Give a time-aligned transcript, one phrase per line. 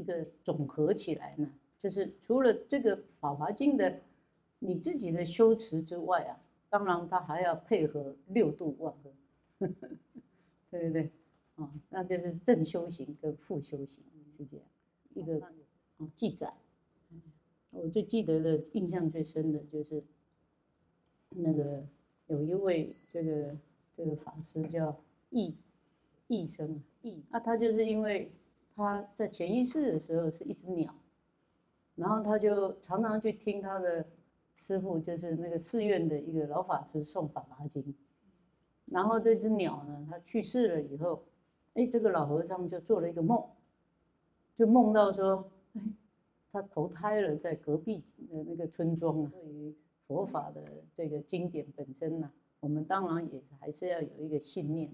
[0.00, 4.00] 一个总合起来呢，就是除了这个《法华经》的
[4.60, 9.12] 你自己的修持之外啊，当然它还要配合六度万恶，
[10.70, 11.10] 对不对？
[11.56, 14.66] 啊，那就是正修行跟负修行是这样
[15.12, 15.38] 一个
[15.98, 16.50] 啊记载。
[17.70, 20.02] 我最记得的印象最深的就是
[21.28, 21.84] 那个
[22.26, 23.56] 有一位这个
[23.94, 24.98] 这个法师叫
[25.28, 25.54] 易
[26.26, 28.32] 易生易，那他就是因为
[28.80, 30.94] 他在潜意识的时候是一只鸟，
[31.96, 34.06] 然后他就常常去听他的
[34.54, 37.82] 师傅，就是那个寺院的一个老法师诵《法华经》，
[38.86, 41.24] 然后这只鸟呢，他去世了以后，
[41.74, 43.44] 哎，这个老和尚就做了一个梦，
[44.56, 45.82] 就梦到说，哎。
[46.52, 49.30] 他投胎了在隔壁的那个村庄啊。
[49.32, 49.72] 对于
[50.08, 50.60] 佛法的
[50.92, 54.90] 这个经典本身呢，我们当然也还是要有一个信念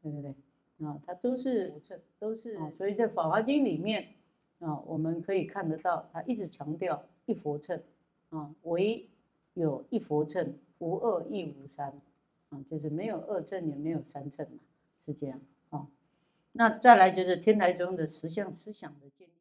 [0.00, 0.34] 对不对？
[0.82, 1.80] 啊，它都是
[2.18, 4.14] 都是，所以在《法华经》里面
[4.58, 7.82] 啊，我们可以看得到，它一直强调一佛乘
[8.30, 9.08] 啊，唯
[9.54, 12.00] 有一佛乘，无二亦无三
[12.50, 14.58] 啊，就是没有二乘也没有三乘嘛，
[14.98, 15.88] 是这样啊。
[16.52, 19.32] 那再来就是天台宗的十相思想的建立。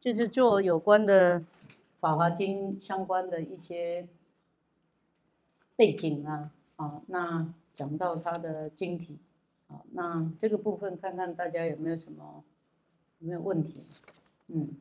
[0.00, 1.40] 就是做有关的
[1.98, 4.06] 《法华经》相关的一些
[5.74, 9.18] 背景啊，啊，那讲到它的晶体，
[9.68, 12.42] 啊，那这个部分看看大家有没有什么
[13.20, 13.84] 有没有问题？
[14.48, 14.76] 嗯，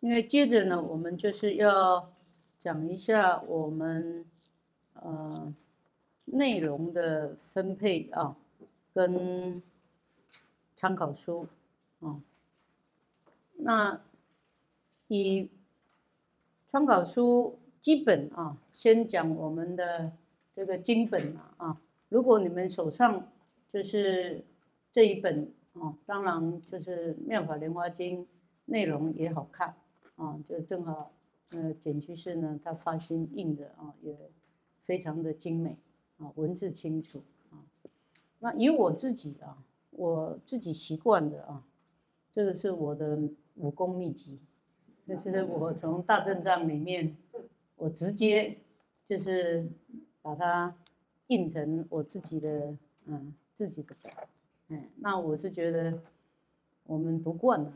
[0.00, 2.10] 因为接着呢，我们就是要
[2.58, 4.24] 讲一下我们
[4.94, 5.52] 呃
[6.24, 8.36] 内容的分配啊，
[8.94, 9.60] 跟。
[10.78, 11.48] 参考书，
[12.00, 12.20] 哦，
[13.54, 13.98] 那
[15.08, 15.48] 以
[16.76, 20.12] 参考书基本啊，先讲我们的
[20.54, 21.80] 这个经本啊啊。
[22.10, 23.26] 如果你们手上
[23.66, 24.44] 就是
[24.92, 28.24] 这一本啊，当然就是《妙法莲华经》，
[28.66, 29.74] 内容也好看
[30.16, 31.12] 啊，就正好
[31.52, 34.14] 呃简居士呢，他发心印的啊，也
[34.84, 35.78] 非常的精美
[36.18, 37.56] 啊，文字清楚啊。
[38.40, 39.64] 那以我自己啊。
[39.92, 41.64] 我自己习惯的啊，
[42.34, 43.18] 这个是我的
[43.54, 44.38] 武功秘籍，
[45.06, 47.16] 这是我从大正藏里面，
[47.76, 48.58] 我直接
[49.04, 49.68] 就是
[50.20, 50.76] 把它
[51.28, 56.02] 印成我自己的嗯自己的本，哎，那我是觉得
[56.84, 57.72] 我们不惯啊，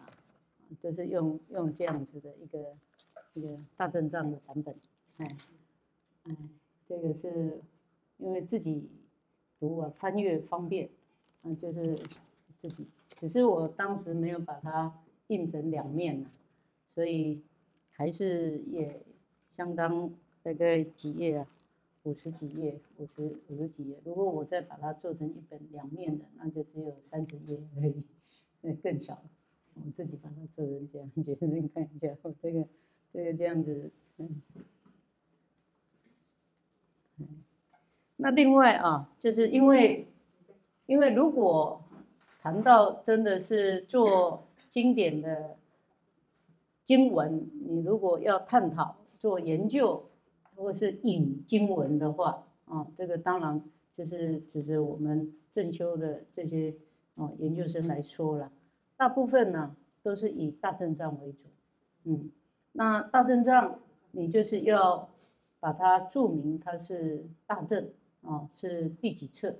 [0.80, 2.76] 就是用用这样子的一个
[3.34, 4.74] 一个大正藏的版本，
[5.18, 5.36] 哎
[6.24, 6.36] 哎，
[6.84, 7.60] 这个是
[8.18, 8.90] 因为自己
[9.58, 10.90] 读啊翻阅方便。
[11.42, 11.98] 嗯，就是
[12.54, 12.86] 自己，
[13.16, 14.92] 只是我当时没有把它
[15.28, 16.26] 印成两面
[16.92, 17.40] 所以
[17.92, 19.00] 还是也
[19.46, 20.12] 相当
[20.42, 21.46] 大概几页啊，
[22.02, 23.96] 五十几页，五十五十几页。
[24.04, 28.02] 如果我再把它做成一本两面的，那就只有三十页而已，
[28.62, 29.30] 那更少了。
[29.74, 32.66] 我自己把它做成这样， 你看一下，我这个
[33.12, 34.42] 这个这样子，嗯，
[38.16, 40.06] 那另外啊，就是因为。
[40.86, 41.80] 因为如果
[42.40, 45.56] 谈到真的是做经典的
[46.90, 50.10] 经文，你如果要探讨做研究，
[50.56, 53.62] 或是引经文的话，啊，这个当然
[53.92, 56.74] 就是指着我们正修的这些
[57.14, 58.50] 啊研究生来说了。
[58.96, 61.44] 大部分呢都是以大正藏为主，
[62.02, 62.28] 嗯，
[62.72, 63.78] 那大正藏
[64.10, 65.08] 你就是要
[65.60, 67.88] 把它注明它是大正
[68.22, 69.54] 啊，是第几册。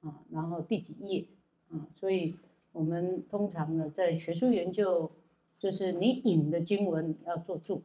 [0.00, 1.26] 啊，然后第几页
[1.70, 1.86] 啊？
[1.92, 2.34] 所以
[2.72, 5.12] 我们通常呢，在学术研究，
[5.62, 7.84] 就是你引的经文你要做注。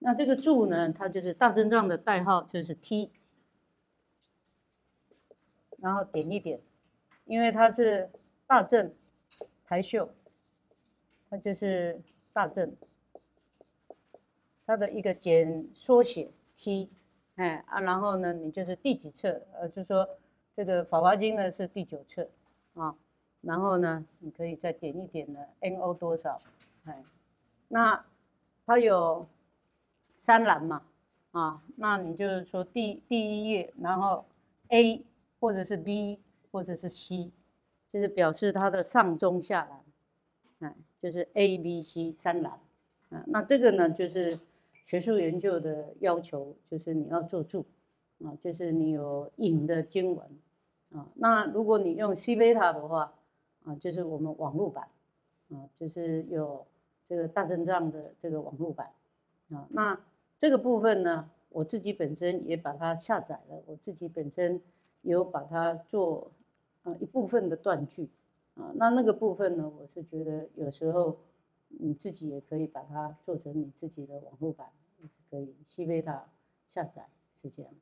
[0.00, 3.10] 那这个注呢，它就是大正藏的代号，就是 T，
[5.78, 6.60] 然后点一点，
[7.24, 8.10] 因为它是
[8.46, 8.92] 大正
[9.64, 10.10] 台秀，
[11.30, 12.02] 它就是
[12.34, 12.76] 大正，
[14.66, 16.90] 它的一个简缩写 T，
[17.36, 20.06] 哎啊，然后呢，你就是第几册，呃，就说。
[20.50, 22.28] 这个《法华经》呢是第九册
[22.74, 22.96] 啊，
[23.42, 26.42] 然后呢，你可以再点一点的 NO 多少，
[27.68, 28.04] 那
[28.66, 29.26] 它有
[30.14, 30.82] 三栏嘛，
[31.32, 34.24] 啊，那你就是说第第一页，然后
[34.68, 35.04] A
[35.40, 36.20] 或者是 B
[36.50, 37.30] 或者是 C，
[37.92, 42.52] 就是表示它的上中下栏，哎，就是 A、B、C 三栏，
[43.10, 44.38] 啊，那这个呢就是
[44.84, 47.64] 学术研究的要求，就是你要做注，
[48.24, 50.26] 啊，就是你有引的经文。
[50.90, 53.12] 啊，那如果你用西贝塔的话，
[53.64, 54.88] 啊，就是我们网络版，
[55.50, 56.66] 啊，就是有
[57.08, 58.92] 这个大阵仗的这个网络版，
[59.50, 59.98] 啊，那
[60.38, 64.60] 这个部分呢，我自己本身也把它下载了，我自己本身
[65.02, 66.30] 有把它做
[66.82, 68.10] 啊一部分的断句
[68.54, 71.18] 啊，那那个部分呢，我是觉得有时候
[71.68, 74.68] 你自己也可以把它做成你自己的网络版，
[75.00, 76.28] 也是可以西贝塔
[76.66, 77.72] 下载是这样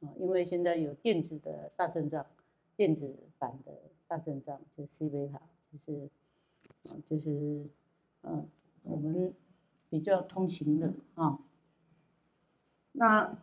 [0.00, 2.26] 啊，因为现在有电子的大阵仗，
[2.76, 3.72] 电子版的
[4.06, 5.40] 大阵仗就是西贝塔，
[5.72, 6.08] 就是
[6.90, 7.66] 啊就是
[8.22, 8.46] 嗯
[8.86, 9.34] 我们
[9.90, 11.38] 比较通行的啊。
[12.92, 13.38] 那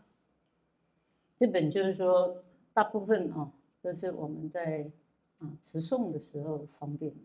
[1.38, 2.44] 这本就是说，
[2.74, 3.52] 大部分啊
[3.82, 4.92] 都是我们在
[5.38, 7.22] 啊持诵的时候方便的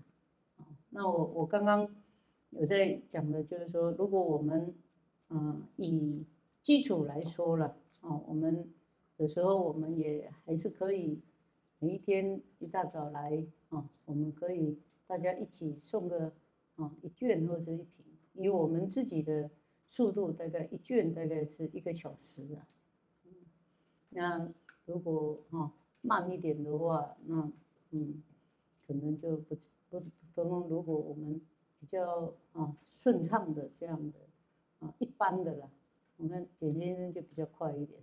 [0.62, 0.67] 啊。
[0.91, 1.88] 那我我刚刚
[2.50, 4.75] 有在讲的，就是说，如果我们
[5.29, 6.25] 啊以
[6.61, 8.69] 基础来说了啊，我们
[9.17, 11.21] 有时候我们也还是可以
[11.79, 16.32] 每一天一大早来啊，我们可以大家一起送个
[16.76, 18.05] 啊一卷或者一瓶，
[18.38, 19.50] 以我们自己的。
[19.90, 22.69] 速度大概一卷大概是一个小时啊，
[24.11, 24.52] 那
[24.85, 27.50] 如果哈慢一点的话，那
[27.93, 28.23] 嗯
[28.87, 29.56] 可能就不
[29.88, 30.02] 不
[30.35, 30.69] 不能。
[30.69, 31.40] 如果我们
[31.81, 34.19] 比较啊顺畅的这样的
[34.81, 35.70] 啊一般的啦，
[36.19, 37.99] 我看简先生就比较快一点，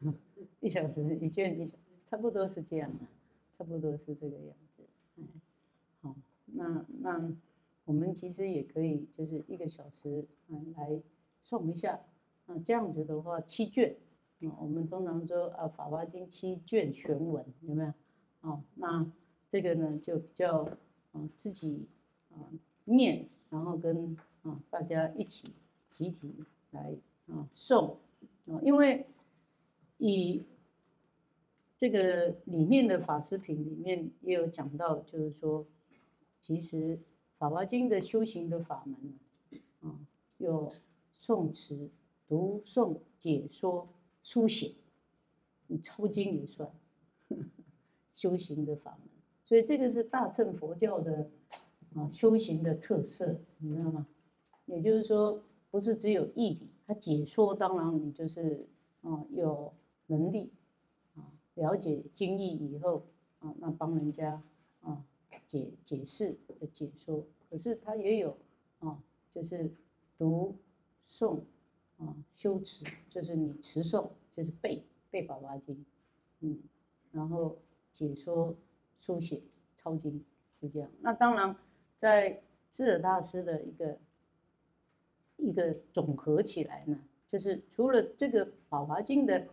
[0.00, 0.12] 嗯，
[0.58, 3.06] 一小时一卷一小时，差不多是这样的，
[3.52, 4.82] 差不多是这个样子，
[5.14, 5.28] 嗯，
[6.00, 6.16] 好，
[6.46, 7.36] 那那。
[7.86, 11.02] 我们其实也可以，就是一个小时，嗯，来
[11.42, 12.00] 送一下，
[12.46, 13.94] 啊，这样子的话，七卷，
[14.40, 17.92] 啊，我们通常说啊，《法华经》七卷全文，有没有？
[18.40, 19.06] 哦，那
[19.50, 20.66] 这个呢，就比较，
[21.12, 21.86] 啊，自己
[22.30, 22.48] 啊
[22.84, 25.52] 念，然后跟啊大家一起
[25.90, 26.34] 集体
[26.70, 26.96] 来
[27.26, 27.96] 啊诵，
[28.46, 29.06] 啊，因为
[29.98, 30.42] 以
[31.76, 35.66] 这个里面的法师品里面也有讲到，就是说，
[36.40, 36.96] 其实。
[37.44, 39.18] 《法华经》的修行的法门
[39.82, 40.00] 啊，
[40.38, 40.72] 有
[41.14, 41.90] 诵词、
[42.26, 43.86] 读诵、解说、
[44.22, 44.72] 书写，
[45.66, 46.72] 你抄经也算
[48.14, 49.10] 修行的法门。
[49.42, 51.28] 所以这个是大乘佛教的
[51.94, 54.06] 啊修行的特色，你知道吗？
[54.64, 58.66] 也就是说，不是只有义理，他解说当然你就是
[59.02, 59.70] 啊有
[60.06, 60.50] 能力
[61.14, 63.04] 啊了解经义以后
[63.40, 64.42] 啊，那帮人家
[64.80, 65.04] 啊
[65.44, 67.26] 解解释的解说。
[67.54, 68.36] 可是他也有
[68.80, 69.70] 啊，就是
[70.18, 70.56] 读
[71.06, 71.38] 诵
[71.98, 75.76] 啊，修持，就是你持诵，就是背背《宝华经》，
[76.40, 76.58] 嗯，
[77.12, 77.56] 然后
[77.92, 78.56] 解说、
[78.96, 79.40] 书写、
[79.76, 80.24] 抄经
[80.60, 80.90] 是这样。
[81.00, 81.56] 那当然，
[81.94, 82.42] 在
[82.72, 83.98] 智尔大师的一个
[85.36, 89.46] 一个总合起来呢，就是除了这个《宝华经》的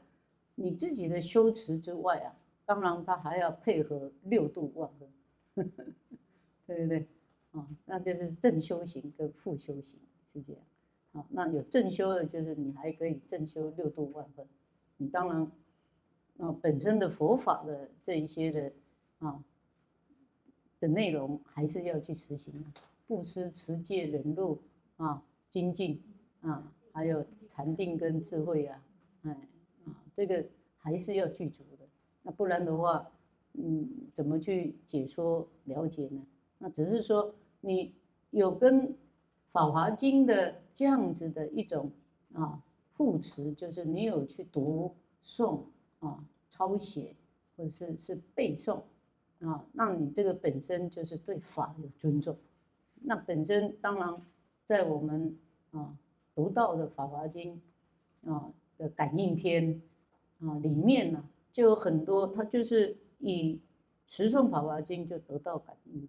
[0.56, 5.07] 你自己的修持之外啊，当然他还要配合六度万呵，
[6.65, 7.07] 对不对？
[7.51, 10.62] 啊，那就是正修行跟负修行是这样。
[11.13, 14.48] 好，那有正修的，就是你还可以正修六度万分。
[14.98, 15.51] 你当然，
[16.38, 18.71] 啊，本身的佛法的这一些的
[19.19, 19.44] 啊
[20.80, 22.65] 的内容，还是要去实行。
[23.07, 24.59] 布施、持戒、忍辱
[24.95, 26.01] 啊，精进
[26.39, 28.81] 啊，还有禅定跟智慧啊，
[29.24, 29.31] 哎
[29.86, 30.45] 啊，这个
[30.77, 31.86] 还是要具足的。
[32.24, 33.12] 那不然的话，
[33.51, 36.25] 嗯，怎么去解说了解呢？
[36.62, 37.36] 那只是说。
[37.63, 37.94] 你
[38.31, 38.88] 有跟
[39.52, 41.92] 《法华经》的这样子的一种
[42.34, 42.60] 啊
[42.98, 45.62] 护持，就是你有去读诵
[46.00, 47.16] 啊、抄写，
[47.56, 48.82] 或者是是背诵
[49.41, 52.36] 啊，那你这个本身就是对法有尊重。
[52.96, 54.20] 那本身当然
[54.65, 55.38] 在我们
[55.70, 55.96] 啊
[56.34, 57.62] 读到的《法华经》
[58.34, 59.80] 啊的感应篇
[60.39, 63.62] 啊里面呢，就有很多，它就是以
[64.08, 66.08] 持诵《法华经》就得到感应了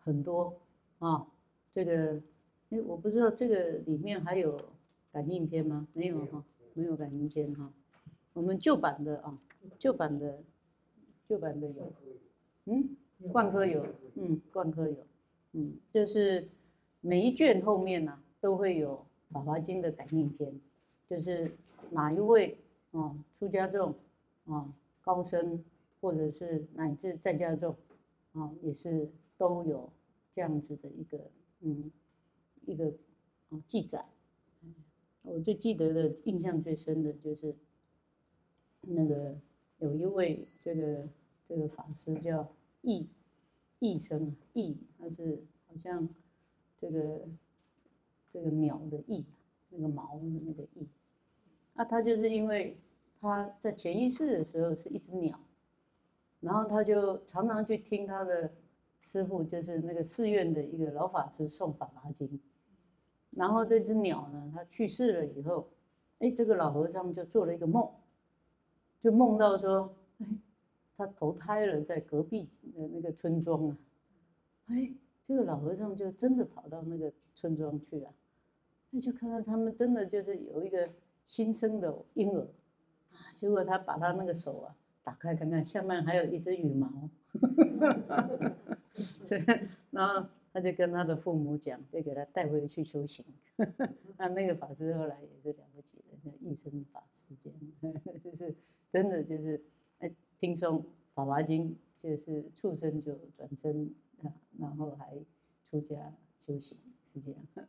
[0.00, 0.58] 很多。
[0.98, 1.26] 啊，
[1.70, 2.20] 这个，
[2.68, 4.60] 哎，我不知道这个里面还有
[5.12, 5.88] 感应篇吗？
[5.94, 7.72] 没有哈，没有感应篇哈。
[8.34, 9.38] 我们旧版的啊，
[9.78, 10.42] 旧版的，
[11.26, 11.92] 旧版的有，
[12.66, 12.96] 嗯，
[13.32, 15.06] 冠科有，嗯，冠科有，
[15.52, 16.48] 嗯，就是
[17.00, 20.60] 每一卷后面呢都会有《法华经》的感应篇，
[21.06, 21.50] 就是
[21.90, 22.58] 哪一位
[22.92, 23.94] 啊出家众
[24.44, 25.64] 啊高僧，
[26.00, 27.74] 或者是乃至在家众
[28.34, 29.90] 啊，也是都有。
[30.32, 31.28] 这样子的一个
[31.58, 31.90] 嗯
[32.64, 32.94] 一个
[33.48, 34.06] 啊记载，
[35.22, 37.56] 我最记得的印象最深的就是
[38.82, 39.36] 那个
[39.78, 41.08] 有一位这个
[41.48, 42.48] 这个法师叫
[42.82, 43.08] 易
[43.80, 46.08] 易生易，他是好像
[46.78, 47.26] 这个
[48.32, 49.26] 这个鸟的翼，
[49.70, 50.86] 那个毛的那个翼，
[51.74, 52.78] 那他就是因为
[53.20, 55.40] 他在潜意识的时候是一只鸟，
[56.38, 58.52] 然后他就常常去听他的。
[59.00, 62.28] 师傅就是那个寺院的一个老法师送《法华经》，
[63.30, 65.70] 然后这只鸟呢，它去世了以后，
[66.18, 67.90] 哎，这个老和尚就做了一个梦，
[69.02, 70.26] 就梦到说，哎，
[70.96, 73.78] 他投胎了在隔壁的那个村庄啊，
[74.66, 74.92] 哎，
[75.22, 78.12] 这个老和尚就真的跑到那个村庄去啊，
[78.90, 80.92] 那就看到他们真的就是有一个
[81.24, 82.46] 新生的婴儿
[83.12, 87.08] 啊，结果他把他那个手啊打开看看，下面还有一只羽毛，
[89.24, 89.44] 所以
[89.90, 90.26] 然后。
[90.52, 93.24] 他就跟他的父母讲，就给他带回去修行。
[94.18, 97.48] 那那个法师后来也是了不起的，叫一生法师这
[97.86, 98.52] 样， 就是
[98.90, 99.62] 真的就是，
[100.00, 100.72] 哎，听说
[101.14, 103.94] 《法华经》就是畜生就转身
[104.24, 105.16] 啊，然后还
[105.70, 107.68] 出家修行，是这样。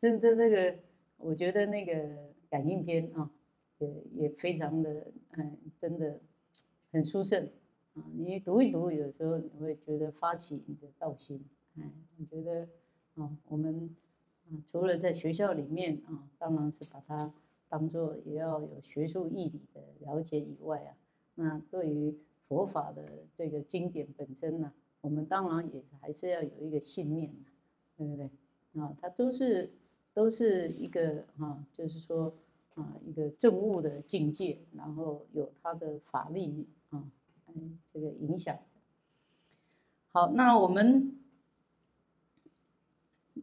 [0.00, 0.76] 这这这个，
[1.18, 3.30] 我觉得那个感应篇啊，
[3.78, 6.18] 也也非常的，嗯，真的
[6.90, 7.48] 很殊胜。
[7.96, 11.42] 啊，你读一读，有时候你会觉得发起你的道心。
[11.78, 12.68] 哎，我觉得
[13.14, 13.88] 啊，我们
[14.50, 17.32] 啊，除了在学校里面啊，当然是把它
[17.70, 20.94] 当做也要有学术义理的了解以外啊，
[21.36, 22.14] 那对于
[22.46, 27.34] 佛法的这个经典本身呢，我们当然也还是要有一个信念，
[27.96, 28.28] 对不对？
[28.78, 29.70] 啊，它都是
[30.12, 32.30] 都是一个哈，就是说
[32.74, 36.66] 啊，一个正悟的境界，然后有它的法力。
[37.92, 38.58] 这个影响。
[40.08, 41.14] 好，那我们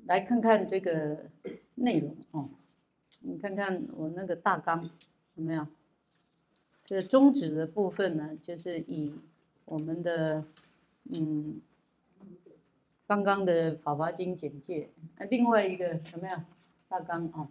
[0.06, 1.30] 来看看这个
[1.76, 2.50] 内容哦。
[3.20, 4.90] 你看看我那个大纲
[5.36, 5.68] 有没有？
[6.84, 9.14] 这个宗旨的部分呢，就是以
[9.66, 10.46] 我们的
[11.12, 11.62] 嗯
[13.06, 16.46] 刚刚的《法华经》简介，那另外一个什么呀？
[16.88, 17.48] 大纲哦。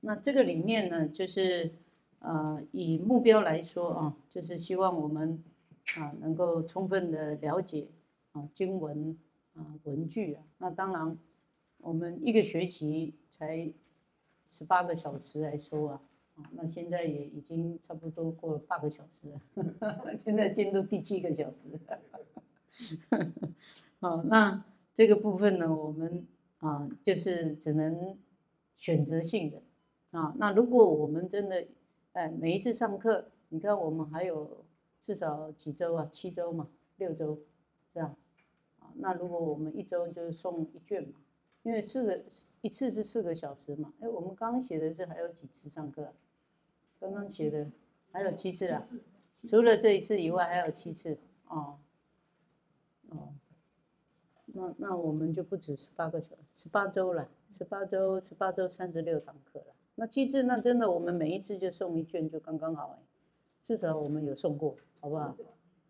[0.00, 1.72] 那这个里面呢，就是
[2.18, 5.42] 呃以目标来说啊，就是希望我们。
[5.96, 7.88] 啊，能够充分的了解
[8.32, 9.16] 啊经文
[9.54, 11.18] 啊文句啊，那当然
[11.78, 13.72] 我们一个学期才
[14.44, 16.02] 十八个小时来说啊，
[16.36, 19.40] 啊那现在也已经差不多过了八个小时了，
[20.16, 21.70] 现在进入第七个小时，
[23.98, 26.26] 好，那这个部分呢，我们
[26.58, 28.16] 啊就是只能
[28.76, 29.62] 选择性的
[30.10, 31.66] 啊，那如果我们真的
[32.12, 34.64] 哎每一次上课，你看我们还有。
[35.00, 36.08] 至少几周啊？
[36.10, 37.36] 七周嘛，六周，
[37.92, 38.16] 是吧？
[38.80, 41.20] 啊，那如果我们一周就是送一卷嘛，
[41.62, 42.24] 因为四个
[42.60, 43.94] 一次是四个小时嘛。
[44.00, 46.12] 哎，我们刚刚写的是还有几次上课？
[46.98, 47.70] 刚刚写的
[48.10, 48.88] 还有七次啊？
[49.48, 51.78] 除了这一次以外，还有七次哦。
[53.10, 53.34] 哦，
[54.46, 59.74] 那那我们就不止十八个小时，十八周了，十八周，十八周三十六堂课了。
[59.94, 63.02] 那七次，那真的我们每一次就送一卷，就刚刚好哎。
[63.60, 64.76] 至少我们有送过。
[65.00, 65.36] 好不好？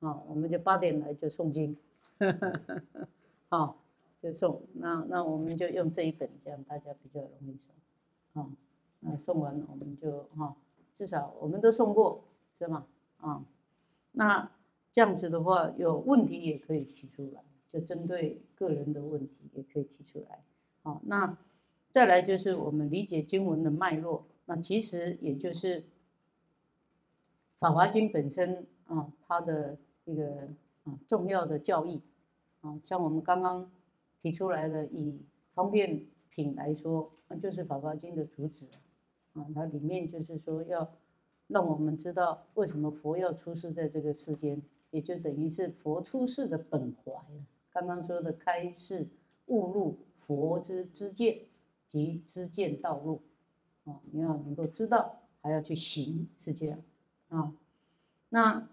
[0.00, 1.76] 啊，我们就八点来就诵经，
[3.48, 3.82] 好，
[4.22, 4.62] 就送。
[4.74, 8.42] 那那我们就用这一本，这样大家比较容易送。
[8.42, 8.50] 啊，
[9.00, 10.56] 那送完我们就哈，
[10.94, 12.22] 至少我们都送过，
[12.52, 12.86] 是吗？
[13.18, 13.44] 啊，
[14.12, 14.50] 那
[14.92, 20.44] 这样子的话，有问题也可以提出来，就针对个人的问题也可以提出来。
[20.82, 21.36] 好，那
[21.90, 25.80] 再来就是我们理解经文的脉络，那其实也就是
[27.58, 28.66] 《法华经》本身。
[28.88, 30.48] 啊，它的一个
[30.84, 32.00] 啊重要的教义，
[32.62, 33.70] 啊，像我们刚刚
[34.18, 35.20] 提出来的，以
[35.52, 38.66] 方便品来说，就是《法华经》的主旨，
[39.34, 40.90] 啊，它里面就是说要
[41.48, 47.12] 让我们知道为什么佛要出世在这个世间，也就等于是佛出世的本怀
[47.70, 49.06] 刚刚说的开示
[49.48, 51.40] 悟入佛之知见
[51.86, 53.20] 及知见道路，
[53.84, 56.80] 啊，你要能够知道，还要去行，是这样，
[57.28, 57.52] 啊，
[58.28, 58.68] 那。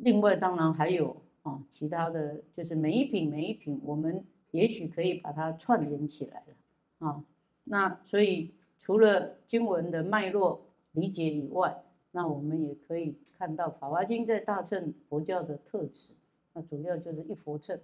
[0.00, 7.24] 另外，当然还有啊，其他的就是每一品每一品，我们也许可以把它串联起来了啊。
[7.64, 11.82] 那所以除了经文的脉络理解以外，
[12.12, 16.14] 那我们也可以看到《法华经》在大乘佛教的特质，
[16.52, 17.80] 那主要就是一佛乘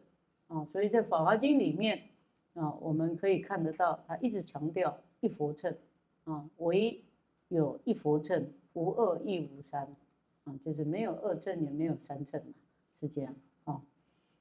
[0.47, 0.65] 啊。
[0.65, 2.11] 所以在《法华经》里面
[2.53, 5.77] 啊，我们可以看得到，它一直强调一佛乘
[6.25, 7.03] 啊，唯
[7.49, 9.97] 有一佛乘，无二亦无三。
[10.45, 12.53] 啊，就是没有二乘也没有三乘嘛，
[12.93, 13.81] 是这样啊。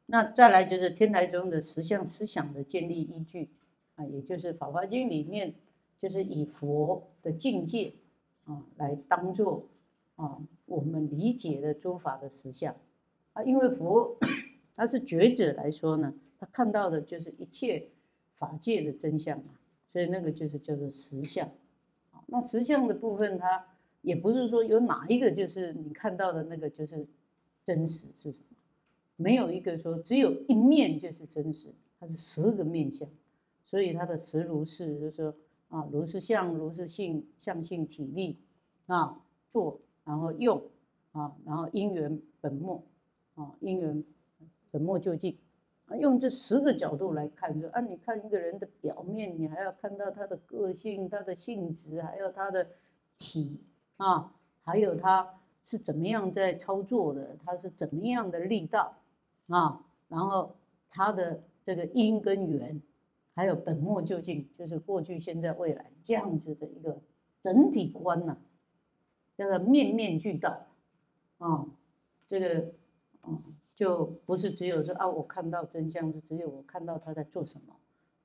[0.08, 3.50] 那再来就是天台宗的实相思想的建立依据
[3.96, 5.56] 啊，也就是《法华经》里面
[5.98, 7.94] 就是以佛的境界
[8.44, 9.66] 啊来当做
[10.18, 12.76] 啊我们理解的诸法的实相
[13.32, 14.18] 啊，因为佛
[14.76, 17.88] 他是觉者来说呢，他看到的就是一切
[18.36, 19.54] 法界的真相嘛，
[19.90, 21.48] 所以那个就是叫做实相
[22.12, 22.22] 啊。
[22.28, 23.68] 那实相的部分它。
[24.04, 27.08] 也不是说有哪一个就是你看到的那个就是
[27.64, 28.56] 真实是什么，
[29.16, 33.10] 没有一个说只有一面就是真实，它是十个面相，
[33.66, 35.36] 所以它的实如是就是说
[35.70, 38.38] 啊，如是相，如是性，相性体力
[38.86, 40.62] 啊，做然后用
[41.14, 42.84] 啊，然后因缘本末
[43.36, 44.04] 啊，因缘
[44.70, 45.38] 本末就近
[45.86, 52.68] 啊，用这十个角度来看，说啊，你看一个人的表面，你还要看到他的个性、他的性质，还有他的
[53.18, 53.62] 体
[53.98, 54.34] 啊，
[54.64, 58.96] 还有他是怎么样在操作的，他是怎么样的力道
[59.48, 60.56] 啊，然后
[60.90, 62.82] 他的这个因跟缘。
[63.36, 67.02] 还有本末究竟，就是过去、现在、未来这样子的一个
[67.42, 68.38] 整体观呐，
[69.36, 70.68] 叫做面面俱到
[71.40, 71.66] 啊。
[72.28, 72.72] 这个
[73.22, 73.42] 啊，
[73.74, 77.76] 就不是只有说啊，我看到真相是只有我看到他在做什么。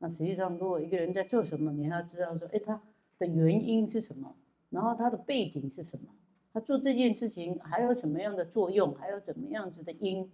[0.01, 2.79] 那实际上，如果一个人在做什么，你要知道说，哎，他
[3.19, 4.37] 的原因是什么，
[4.71, 6.09] 然后他的背景是什么，
[6.53, 10.31] 他做这件事情还有什么样的作用，还有怎么样子的因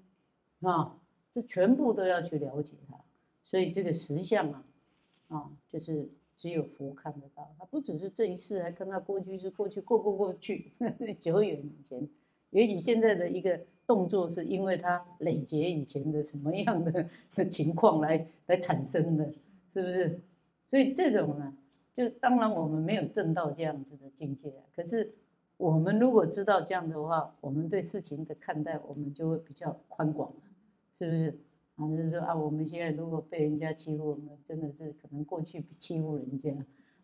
[0.61, 0.99] 啊，
[1.33, 2.97] 这全部都要去了解他。
[3.45, 4.65] 所以这个实相啊，
[5.29, 7.55] 啊，就是只有佛看得到。
[7.59, 10.73] 他不只是这一世，还看到过去是过去过过过去，
[11.21, 12.09] 久远以前。
[12.51, 19.33] 也许现在的一个动作，是因为他累劫以前的什么样的 的情况来来产生的，
[19.69, 20.21] 是不是？
[20.67, 21.55] 所以这种呢，
[21.95, 24.53] 就当然我们没有证到这样子的境界。
[24.75, 25.15] 可是
[25.57, 30.43] 我们如果知道这样的话，我们对事情的看待，我们就会比较宽广了，
[30.99, 31.39] 是不是？
[31.77, 36.53] 啊，就是说啊，我们现在如果被人家欺负，我们真的是可能过去欺负人家，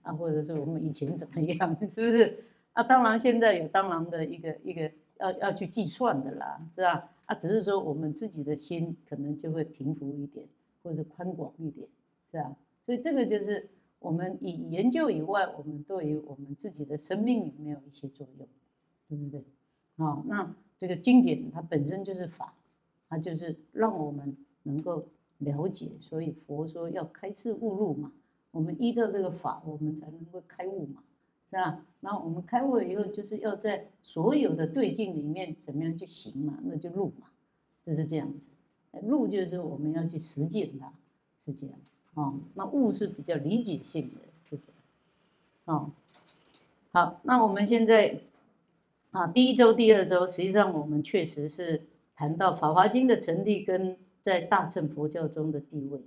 [0.03, 2.45] 啊，或者是我们以前怎么样， 是不是？
[2.73, 7.11] 啊，当然现在有当然的一个一个要要去计算的啦，是吧？
[7.27, 10.45] 啊，只是说我们自己的心可能就会平伏一点，
[10.83, 11.87] 或者宽广一点，
[12.31, 12.57] 是吧？
[12.87, 13.69] 所以这个就是
[14.01, 18.49] 我们以研究以外，我们对于我们自己的生命有没有一些作用，
[19.09, 19.45] 对不对？
[19.97, 22.55] 啊，那这个经典它本身就是法，
[23.09, 24.37] 它就是让我们。
[24.65, 25.07] 能够
[25.39, 28.13] 了解，所以佛说要开示悟路嘛。
[28.51, 31.03] 我们依照这个法，我们才能够开悟嘛，
[31.49, 31.87] 是吧？
[32.01, 36.59] 那我们开悟了以后，就是要在所有的对境里面怎么样去行嘛？
[36.63, 37.29] 那就路嘛，
[37.83, 38.51] 就是这样子。
[39.03, 40.93] 路就是我们要去实践它，
[41.39, 41.75] 是这样。
[42.15, 44.75] 哦，那悟是比较理解性的，是这样。
[45.65, 45.91] 哦，
[46.93, 48.21] 好，那我们现在
[49.11, 51.83] 啊，第一周、第二周，实际上我们确实是
[52.15, 53.97] 谈到《法华经》的成立跟。
[54.23, 56.05] 在大乘佛教中的地位了。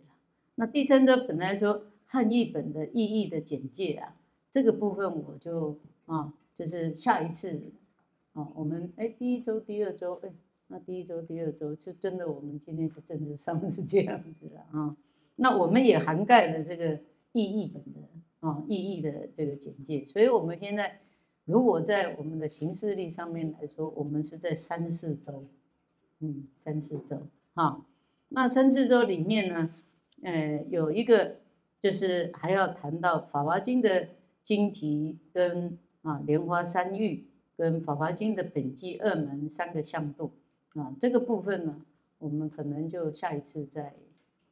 [0.54, 4.16] 那第三周本来说汉译本的意义的简介啊，
[4.52, 7.60] 这个部分我就啊，就是下一次
[8.34, 10.32] 啊，我们哎第一周、第二周哎，
[10.68, 14.96] 那第一周、第二周是真的，我们今天是政治上是这样子了啊。
[15.38, 17.00] 那我们也涵盖了这个
[17.32, 18.02] 意义本的
[18.42, 21.02] 啊意义的这个简介，所以我们现在
[21.46, 25.46] 如果在我们的形式力上面来说，我们是在三四周，
[26.20, 27.86] 嗯，三四周哈。
[28.30, 29.70] 那三四周里面呢，
[30.22, 31.38] 呃，有一个
[31.80, 34.10] 就是还要谈到《法华经》的
[34.42, 37.26] 经题跟啊莲花三玉
[37.58, 40.32] 跟《法华经》的本纪二门三个向度
[40.76, 41.86] 啊，这个部分呢，
[42.20, 43.94] 我们可能就下一次再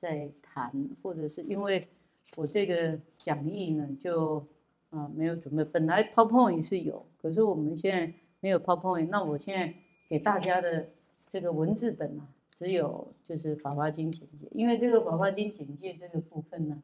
[0.01, 1.87] 在谈，或者是因为
[2.35, 4.43] 我这个讲义呢就
[4.89, 9.71] 啊没有准备，本来 PowerPoint 是有，可是我们现在没有 PowerPoint，那我现在
[10.09, 10.89] 给大家的
[11.29, 12.33] 这个文字本啊。
[12.53, 16.83] 只有就是《法华经》简介，因为这个《法华经》简介这个部分呢，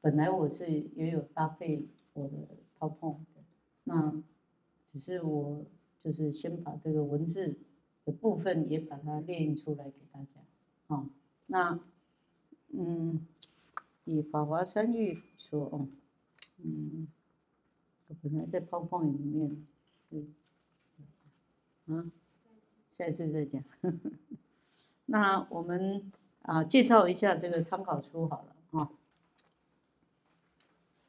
[0.00, 2.36] 本来我是也有搭配我的
[2.78, 3.42] PowerPoint 的，
[3.84, 4.22] 那
[4.92, 5.64] 只是我
[6.00, 7.56] 就是先把这个文字
[8.04, 11.08] 的部分也把它列印出来给大家，啊，
[11.46, 11.80] 那
[12.70, 13.26] 嗯，
[14.04, 15.88] 以法华三句说，哦，
[16.58, 17.08] 嗯，
[18.08, 19.66] 我本来在泡泡里面，
[20.10, 20.34] 嗯，
[21.86, 22.10] 啊，
[22.90, 23.62] 下一次再讲。
[25.06, 28.90] 那我们啊，介绍一下这个参考书好了啊，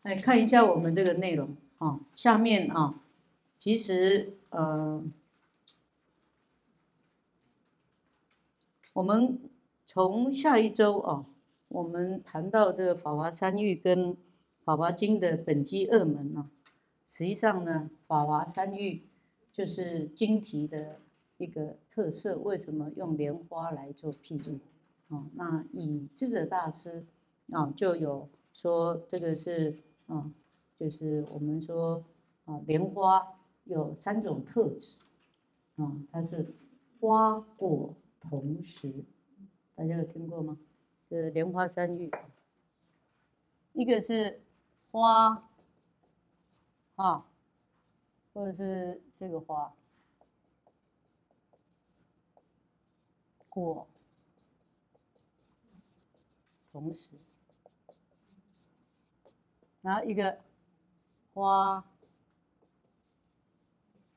[0.04, 2.00] 来看一下我们这个内容啊。
[2.16, 3.02] 下面啊，
[3.58, 5.04] 其实呃，
[8.94, 9.40] 我们
[9.86, 11.26] 从下一周啊，
[11.70, 14.14] 我们谈到这个《法华三喻》跟
[14.64, 16.52] 《法华经》的本机二门呢，
[17.06, 18.96] 实际上呢，《法华三喻》
[19.52, 21.00] 就是经题的。
[21.40, 24.60] 一个特色，为什么用莲花来做譬喻？
[25.08, 27.06] 啊，那以智者大师
[27.50, 29.78] 啊，就有说这个是
[30.08, 30.30] 啊，
[30.78, 32.04] 就是我们说
[32.44, 35.00] 啊，莲花有三种特质
[35.78, 36.54] 啊，它是
[37.00, 39.06] 花果同时，
[39.74, 40.58] 大家有听过吗？
[41.10, 42.12] 是莲花三玉，
[43.74, 44.44] 一个是
[44.92, 45.50] 花
[46.96, 47.26] 啊，
[48.32, 49.74] 或者是这个花。
[53.50, 53.88] 果，
[56.72, 57.10] 同时，
[59.82, 60.40] 然后一个
[61.34, 61.84] 花，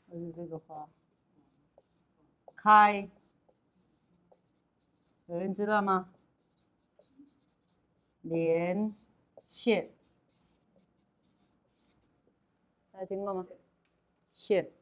[0.07, 0.87] 还是这个花，
[2.55, 3.09] 开，
[5.25, 6.13] 有人知道吗？
[8.23, 8.93] 连
[9.47, 9.93] 线，
[12.91, 13.47] 大家听过吗？
[14.33, 14.73] 线，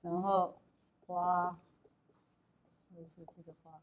[0.00, 0.60] 然后
[1.06, 1.58] 花，
[2.94, 3.80] 就是这个花，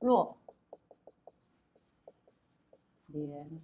[0.00, 0.38] 落，
[3.06, 3.60] 连。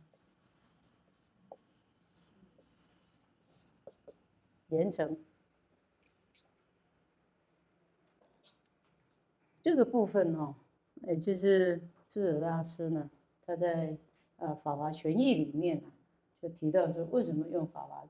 [4.69, 5.23] 连成。
[9.61, 10.55] 这个部分哦，
[11.03, 13.97] 也就是智者大师呢，他在
[14.37, 15.91] 呃《法华玄义》里面呢，
[16.43, 18.07] 就提到说，为什么用《法华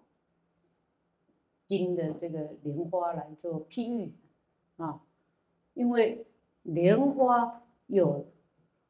[1.67, 4.13] 经》的这个莲花来做譬喻
[4.77, 5.05] 啊？
[5.75, 6.27] 因为
[6.65, 8.27] 莲花有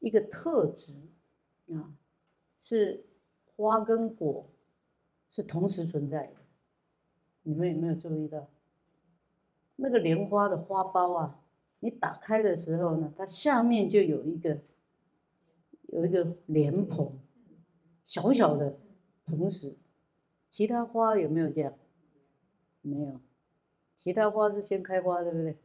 [0.01, 1.03] 一个特质
[1.69, 1.93] 啊，
[2.59, 3.05] 是
[3.55, 4.47] 花跟果
[5.31, 6.37] 是同时存在的。
[7.43, 8.49] 你们有没有注意到，
[9.77, 11.39] 那个莲花的花苞啊？
[11.81, 14.59] 你打开的时候呢，它下面就有一个
[15.93, 17.13] 有一个莲蓬，
[18.05, 18.79] 小小的。
[19.25, 19.77] 同时，
[20.49, 21.73] 其他花有没有这样？
[22.81, 23.21] 没有，
[23.95, 25.57] 其他花是先开花，对不对？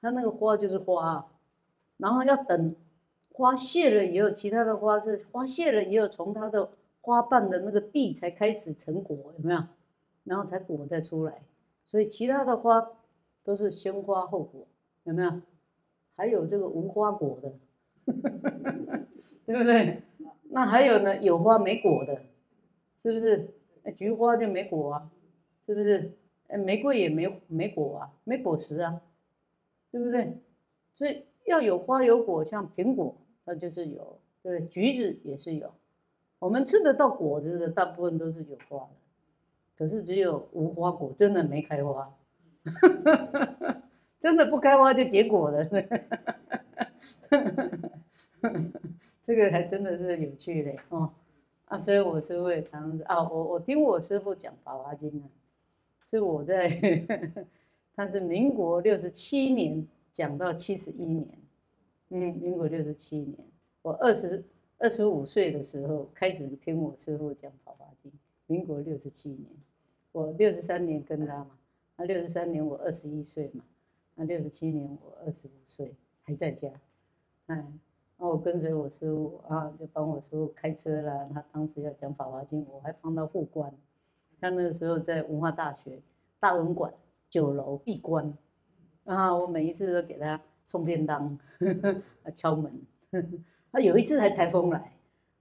[0.00, 1.28] 它那个花就是花，
[1.96, 2.76] 然后要等
[3.30, 9.64] 花谢了以后，其他的花是花谢了以后，从它的花瓣的那个蒂才开始成果，有没有？
[10.24, 11.42] 然后才果再出来，
[11.84, 12.92] 所以其他的花
[13.42, 14.66] 都是先花后果，
[15.04, 15.42] 有没有？
[16.16, 17.52] 还有这个无花果的，
[19.46, 20.02] 对不对？
[20.50, 22.22] 那还有呢，有花没果的，
[22.96, 23.48] 是不是？
[23.96, 25.10] 菊花就没果啊，
[25.64, 26.12] 是不是？
[26.48, 29.00] 哎，玫瑰也没没果啊，没果实啊，
[29.90, 30.38] 对不对？
[30.94, 35.72] 所以要有花有果，像苹果，那就是有，对，橘子也是有，
[36.38, 38.90] 我们吃得到果子的，大部分都是有花的。
[39.76, 42.14] 可是只有无花果，真的没开花，
[44.20, 45.68] 真的不开花就结果了，
[49.34, 51.12] 这个还真的是有趣的哦。
[51.64, 55.28] 啊，所以我师傅也常啊，我我听我师傅讲《法华经》啊，
[56.04, 56.68] 是我在，
[57.96, 61.26] 他是民国六十七年讲到七十一年，
[62.10, 63.36] 嗯，民国六十七年，
[63.82, 64.44] 我二十
[64.78, 68.12] 二十五岁的时候开始听我师傅讲《法华经》。
[68.46, 69.46] 民国六十七年，
[70.12, 71.58] 我六十三年跟他嘛，
[71.96, 73.64] 那六十三年我二十一岁嘛，
[74.14, 76.70] 那六十七年我二十五岁还在家，
[77.46, 77.64] 哎，
[78.16, 81.28] 那我跟随我师傅啊，就帮我师傅开车啦。
[81.32, 83.72] 他当时要讲《法华经》，我还帮他护关。
[84.40, 86.00] 他那个时候在文化大学
[86.38, 86.92] 大文馆
[87.28, 88.32] 九楼闭关，
[89.04, 91.38] 啊，我每一次都给他送便当，
[92.34, 92.72] 敲门。
[93.72, 94.92] 他有一次还台风来，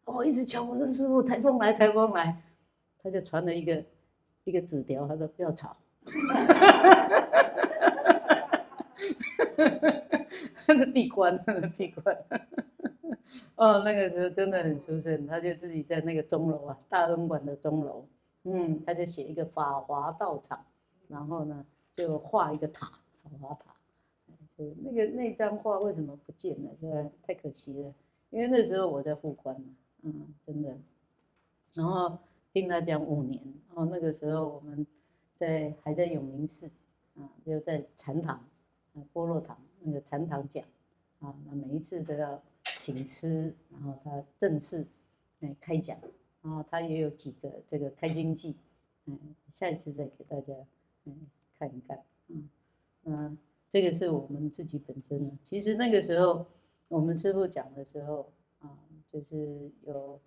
[0.05, 2.41] 我一直敲，我说师傅台风来，台风来。
[3.01, 3.83] 他就传了一个
[4.45, 5.75] 一个纸条，他说不要吵，
[10.93, 12.25] 闭关，那 个闭关，
[13.55, 18.05] 哦，那个时候真的很出声，他就自己在那个钟楼啊，大恩馆的钟楼，
[18.43, 20.65] 嗯，他就写一个法华道场，
[21.07, 22.87] 然后呢就画一个塔，
[23.23, 23.75] 法华塔，
[24.55, 26.71] 就那个那张画为什么不见了？
[26.79, 27.93] 对，太可惜了，
[28.29, 29.67] 因为那时候我在护关嘛，
[30.03, 30.77] 嗯，真的，
[31.73, 32.17] 然后。
[32.53, 34.85] 听他讲五年，然后那个时候我们
[35.33, 36.69] 在还在永明寺，
[37.15, 38.35] 啊，就在禅堂，
[38.93, 40.63] 啊，波洛堂那个禅堂讲，
[41.19, 42.41] 啊，那每一次都要
[42.77, 44.85] 请师，然后他正式
[45.41, 45.97] 哎开讲，
[46.41, 48.57] 然后他也有几个这个开经记，
[49.05, 49.17] 嗯，
[49.49, 50.53] 下一次再给大家
[51.05, 52.49] 嗯看一看，嗯
[53.03, 53.37] 嗯，
[53.69, 55.31] 这个是我们自己本身的。
[55.43, 56.45] 其实那个时候
[56.87, 60.19] 我们师傅讲的时候，啊，就是有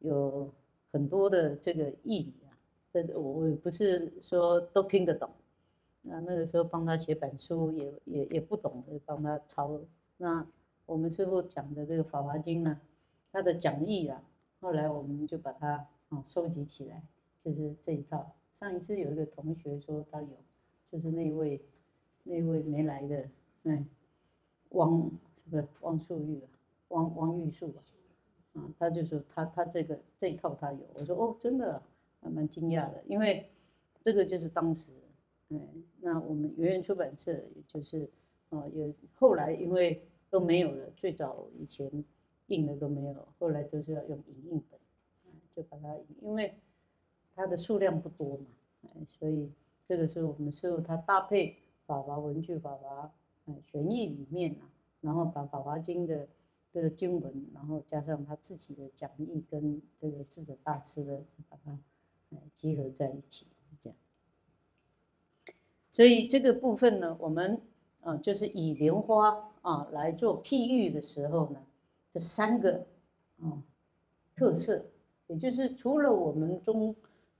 [0.00, 0.52] 有。
[0.94, 2.52] 很多的这个义理啊，
[2.92, 5.26] 这我我不是说都听得懂，
[6.02, 9.80] 那那个时候帮他写本书也也也不懂，就帮他抄。
[10.16, 10.46] 那
[10.86, 12.80] 我们师傅讲的这个《法华经》呢，
[13.30, 14.22] 他的讲义啊，
[14.60, 17.02] 后来我们就把它啊收集起来，
[17.38, 18.34] 就是这一套。
[18.52, 20.36] 上一次有一个同学说他有，
[20.90, 21.60] 就是那位
[22.24, 23.28] 那位没来的，
[23.62, 23.86] 嗯，
[24.70, 26.48] 汪是不是汪素玉啊？
[26.88, 27.80] 汪汪玉树啊？
[28.54, 31.80] 啊，他就说他他这个这一套他有，我说哦，真的，
[32.20, 33.48] 还蛮惊讶的，因为
[34.02, 34.90] 这个就是当时，
[35.52, 37.38] 嗯，那我们圆圆出版社
[37.68, 38.08] 就是，
[38.48, 41.90] 啊，有后来因为都没有了，最早以前
[42.46, 44.80] 印的都没有，后来都是要用影印本，
[45.54, 46.54] 就把它，因为
[47.34, 49.50] 它的数量不多嘛，所以
[49.86, 53.12] 这个是我们师傅他搭配法华文具法华
[53.46, 56.28] 嗯玄义里面啊，然后把法华经的。
[56.74, 61.78] 这个经文，然后加上他自己的讲义跟这个智者大师的，把它
[62.54, 63.46] 集合在一起，
[65.92, 67.60] 所以这个部分呢，我们
[68.00, 71.62] 啊，就是以莲花啊来做譬喻的时候呢，
[72.10, 72.86] 这三个
[73.42, 73.62] 啊
[74.34, 74.86] 特色，
[75.26, 76.96] 也就是除了我们中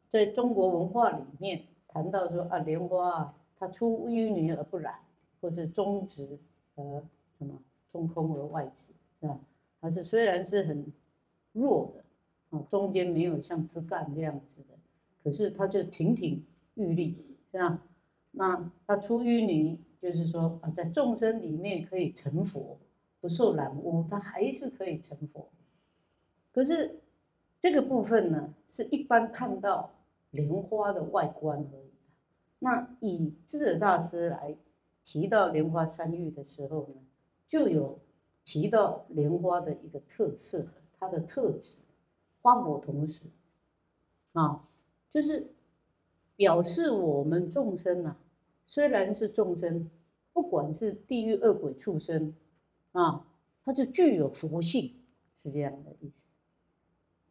[0.06, 4.96] 在中国文化里面谈到说啊，莲花啊，它出淤泥而不染，
[5.40, 6.38] 或是中直
[6.76, 7.02] 而
[7.38, 7.58] 什么
[7.90, 8.88] 中空而外直，
[9.18, 9.40] 是吧？
[9.80, 10.92] 它是虽然是很
[11.52, 12.04] 弱的
[12.50, 14.76] 啊，中间没有像枝干这样子的，
[15.24, 17.16] 可是它就亭亭玉立，
[17.50, 17.82] 是吧？
[18.32, 22.78] 那他出淤泥，就是说啊，在众生里面可以成佛，
[23.20, 25.48] 不受染污，他还是可以成佛。
[26.50, 27.00] 可是
[27.60, 29.92] 这个部分呢，是一般看到
[30.30, 31.92] 莲花的外观而已。
[32.58, 34.56] 那以智者大师来
[35.04, 37.02] 提到莲花三玉的时候呢，
[37.46, 37.98] 就有
[38.44, 40.66] 提到莲花的一个特色，
[40.98, 41.76] 它的特质，
[42.40, 43.26] 花果同时
[44.32, 44.66] 啊，
[45.10, 45.50] 就是
[46.36, 48.18] 表示我们众生啊。
[48.64, 49.90] 虽然是众生，
[50.32, 52.34] 不管是地狱恶鬼畜生，
[52.92, 53.26] 啊，
[53.64, 54.94] 他就具有佛性，
[55.34, 56.24] 是这样的意思。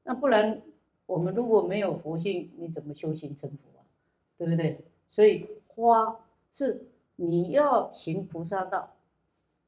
[0.04, 0.62] 那不然，
[1.06, 3.86] 我们如果没有佛性，你怎么修行成佛啊？
[4.38, 4.84] 对不对？
[5.10, 6.20] 所以花
[6.52, 8.94] 是你要行菩萨道，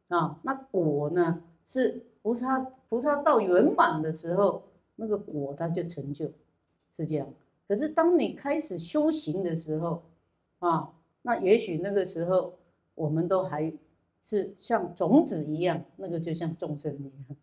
[0.09, 4.63] 啊，那果呢是菩萨菩萨道圆满的时候，
[4.97, 6.31] 那个果它就成就，
[6.89, 7.27] 是这样。
[7.73, 10.03] 可是当你开始修行的时候，
[10.59, 10.93] 啊。
[11.23, 12.53] 那也许那个时候，
[12.93, 13.73] 我们都还
[14.21, 17.37] 是像种子一样，那个就像众生一样，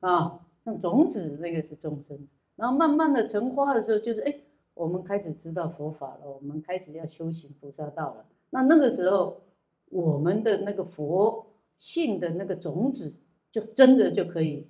[0.00, 2.28] 啊，像种子那个是众生。
[2.54, 4.38] 然后慢慢的成花的时候，就是哎，
[4.74, 8.26] 我们开始知道佛法了，我们开始要修行菩萨道了。
[8.50, 9.40] 那那个时候，
[9.88, 13.14] 我们的那个佛性的那个种子，
[13.50, 14.68] 就真的就可以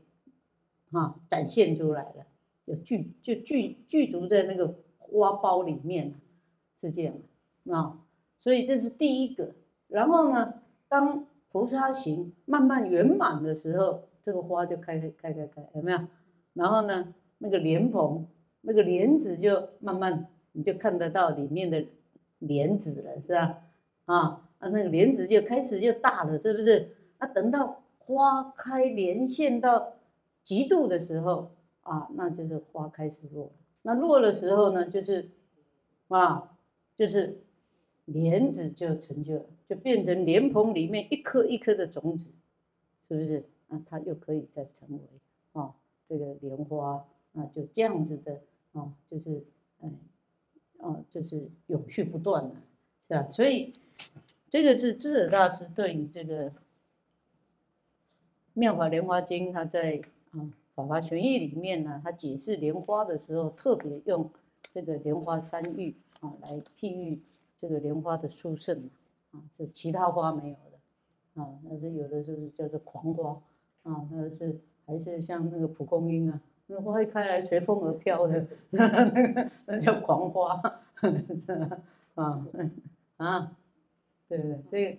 [0.92, 2.26] 啊展现出来了，
[2.64, 4.72] 就具就具具足在那个
[5.12, 6.14] 花苞里面，
[6.74, 7.14] 是这样
[7.70, 8.00] 啊。
[8.38, 9.54] 所以这是第一个，
[9.88, 10.54] 然后呢，
[10.88, 15.98] 当菩萨行慢慢圆满的时候，这个花就开开开开开，有没有？
[16.54, 18.26] 然后呢，那个莲蓬，
[18.62, 21.84] 那个莲子就慢慢你就看得到里面的
[22.40, 23.58] 莲子了，是吧？
[24.06, 26.96] 啊啊，那个莲子就开始就大了，是不是？
[27.18, 29.92] 那等到花开连线到
[30.42, 33.52] 极度的时候啊，那就是花开始落。
[33.82, 35.30] 那落的时候呢，就是
[36.08, 36.56] 啊，
[36.96, 37.38] 就是。
[38.06, 42.26] 莲子就成就了，就变成莲蓬里面一颗一颗的种子，
[43.06, 43.80] 是不是啊？
[43.88, 44.98] 它又可以再成为
[45.52, 45.72] 啊
[46.04, 48.40] 这个莲花啊，就这样子的
[48.72, 49.44] 啊，就是
[49.80, 49.96] 嗯
[50.78, 52.56] 啊，就是永续不断的，
[53.06, 53.24] 是吧？
[53.28, 53.72] 所以
[54.50, 56.50] 这个是智者大师对于这个
[58.52, 60.40] 《妙法莲花经》，他在啊
[60.82, 64.30] 《法华玄义》里面呢，他解释莲花的时候，特别用
[64.70, 67.20] 这个莲花三玉啊来譬喻。
[67.60, 68.90] 这个莲花的殊胜
[69.30, 73.40] 啊，是其他花没有的啊，那是有的就是叫做狂花
[73.84, 80.60] 啊，那是还是像那个蒲公英啊，那花一开来随风而飘的， 那个那叫狂花
[82.16, 82.44] 啊
[83.16, 83.56] 啊，
[84.28, 84.60] 对不对？
[84.68, 84.98] 这个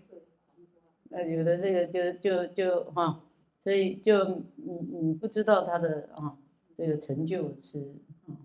[1.10, 3.20] 那有的这个就就就哈，
[3.64, 6.38] 所以就你你不知道他的啊
[6.76, 7.96] 这个成就是
[8.28, 8.36] 啊，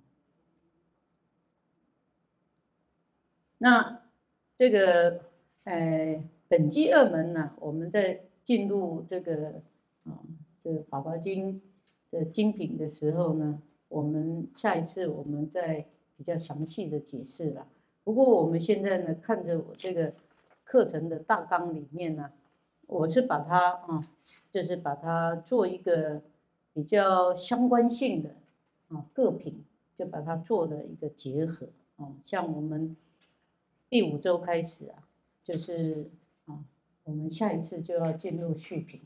[3.58, 4.02] 那。
[4.60, 5.20] 这个，
[5.66, 9.62] 呃，本机二门呢，我们在进入这个
[10.02, 10.18] 啊，
[10.64, 11.60] 这个《法华经》
[12.10, 17.68] 的精品的时候呢，我们下一次我们再比较详细的解释了。
[18.02, 20.12] 不过我们现在呢，看着我这个
[20.64, 22.32] 课程的大纲里面呢，
[22.88, 24.10] 我是把它啊，
[24.50, 26.22] 就是把它做一个
[26.72, 28.36] 比较相关性的
[28.88, 29.64] 啊各品，
[29.96, 32.96] 就把它做的一个结合啊，像我们。
[33.90, 35.08] 第五周开始啊，
[35.42, 36.10] 就是
[36.44, 36.62] 啊，
[37.04, 39.00] 我们下一次就要进入续品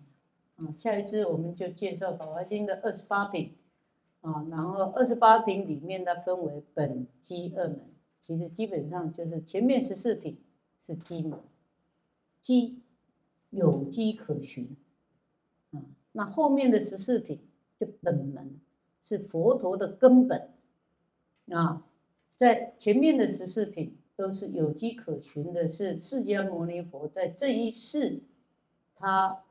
[0.56, 3.54] 啊，下一次我们就介绍《宝华经》的二十八品
[4.22, 10.36] 啊，然后二十八品里面它分为本机二门，其实基本上就是前面十四品
[10.80, 11.38] 是机门，
[12.40, 12.80] 机
[13.50, 14.76] 有机可循，
[16.12, 17.40] 那后面的十四品
[17.78, 18.60] 就本门，
[19.00, 20.50] 是佛陀的根本
[21.50, 21.84] 啊，
[22.36, 23.98] 在前面的十四品。
[24.14, 28.22] 都是有迹可循的，是释迦牟尼佛在这一世，
[28.94, 29.42] 他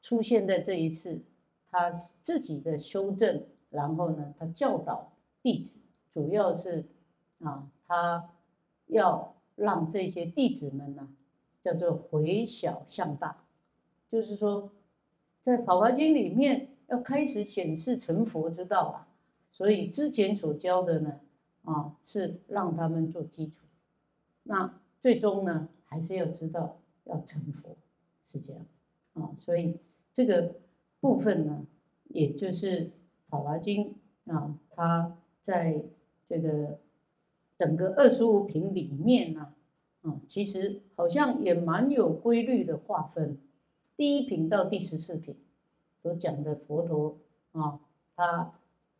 [0.00, 1.20] 出现在这一世，
[1.68, 1.90] 他
[2.22, 5.12] 自己的修正，然后呢，他教导
[5.42, 6.86] 弟子，主要是
[7.40, 8.30] 啊，他
[8.86, 11.14] 要让这些弟子们呢，
[11.60, 13.44] 叫做回小向大，
[14.08, 14.72] 就是说，
[15.46, 19.06] 在《法华经》里面要开始显示成佛之道啊，
[19.48, 21.20] 所以之前所教的呢。
[21.62, 23.64] 啊，是让他们做基础。
[24.44, 27.76] 那最终呢，还是要知道要成佛，
[28.24, 28.64] 是这样
[29.14, 29.30] 啊。
[29.36, 29.78] 所以
[30.12, 30.54] 这个
[31.00, 31.66] 部分呢，
[32.08, 32.80] 也就是
[33.28, 33.96] 《法华经》
[34.32, 35.82] 啊，它在
[36.24, 36.78] 这个
[37.56, 39.52] 整个二十五品里面呢，
[40.02, 43.38] 啊，其实好像也蛮有规律的划分。
[43.96, 45.34] 第一品到第十四品，
[46.02, 47.16] 所讲的佛陀
[47.52, 47.80] 啊，
[48.14, 48.52] 他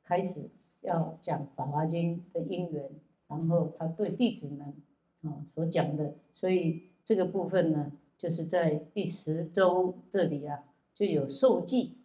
[0.03, 0.49] 开始
[0.81, 2.89] 要讲《法华经》的因缘，
[3.29, 4.75] 然后他对弟子们
[5.23, 11.99] 啊所讲的，所以这个部分呢，就是在第十周这里啊，就有受记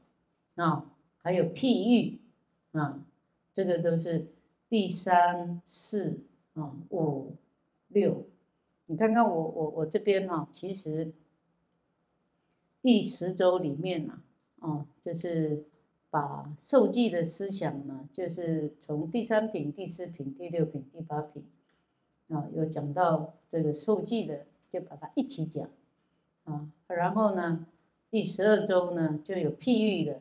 [0.56, 2.20] 啊，还有譬喻
[2.74, 3.06] 啊，
[3.54, 4.28] 这个都是
[4.68, 6.20] 第三、四
[6.56, 7.38] 啊、五、
[7.88, 8.26] 六。
[8.88, 11.14] 你看看我我我这边哈，其实。
[12.82, 14.24] 第十周里面呢，
[14.60, 15.66] 哦，就是
[16.10, 21.44] 把受记的思想呢，就是从第三品、第四品、第六品、第八品，
[22.30, 25.70] 啊，有讲到这个受记的，就把它一起讲，
[26.46, 27.68] 啊，然后呢，
[28.10, 30.20] 第十二周呢就有譬喻的，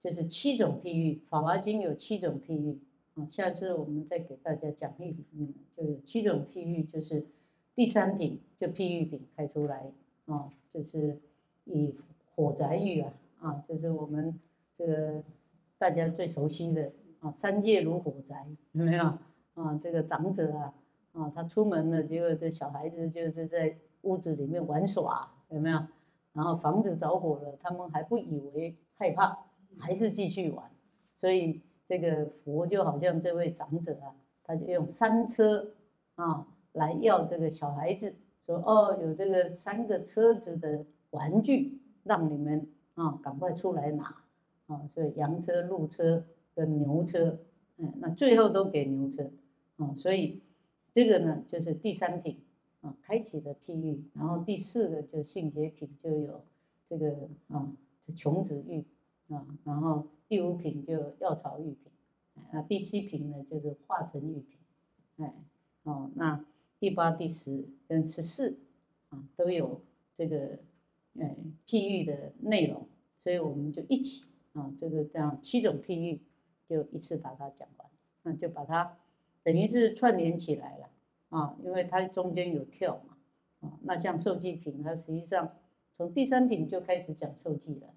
[0.00, 2.80] 就是七种譬喻，《法华经》有七种譬喻，
[3.14, 7.24] 啊，下次我们再给大家讲义里面就有七种譬喻，就是
[7.76, 9.92] 第三品就譬喻品开出来，
[10.26, 11.20] 啊，就是。
[11.72, 11.96] 以
[12.34, 14.38] 火宅喻啊，啊，就是我们
[14.76, 15.22] 这个
[15.78, 19.04] 大家最熟悉的啊，三界如火宅，有没有
[19.54, 19.78] 啊？
[19.80, 20.74] 这个长者啊，
[21.12, 25.78] 啊，他出门了，结果这小孩子就是在屋子里面玩耍，有没有？
[26.32, 29.46] 然后房子着火了，他们还不以为害怕，
[29.78, 30.70] 还是继续玩。
[31.12, 35.72] 所以这个佛就好像这位长者啊，他就用三车
[36.14, 40.84] 啊来要这个小孩子，说哦，有这个三个车子的。
[41.10, 44.22] 玩具让你们啊赶快出来拿
[44.66, 44.88] 啊！
[44.94, 47.40] 所以羊车、鹿车跟牛车，
[47.78, 49.30] 嗯，那最后都给牛车
[49.76, 49.92] 啊。
[49.94, 50.40] 所以
[50.92, 52.40] 这个呢就是第三品
[52.80, 54.04] 啊，开启的譬喻。
[54.14, 56.44] 然后第四个就性结品就有
[56.86, 58.84] 这个啊，这穷子玉
[59.34, 59.46] 啊。
[59.64, 61.92] 然后第五品就药草玉品，
[62.52, 64.58] 啊，第七品呢就是化成玉品，
[65.16, 65.34] 哎，
[65.82, 66.44] 哦，那
[66.78, 68.60] 第八、第十跟十四
[69.08, 69.80] 啊都有
[70.14, 70.60] 这个。
[71.18, 72.86] 哎，譬喻的内容，
[73.18, 76.20] 所以我们就一起啊，这个这样七种譬喻，
[76.64, 77.88] 就一次把它讲完，
[78.22, 78.96] 那就把它
[79.42, 80.90] 等于是串联起来了
[81.30, 83.16] 啊，因为它中间有跳嘛
[83.68, 85.56] 啊，那像受记品，它实际上
[85.96, 87.92] 从第三品就开始讲受记了，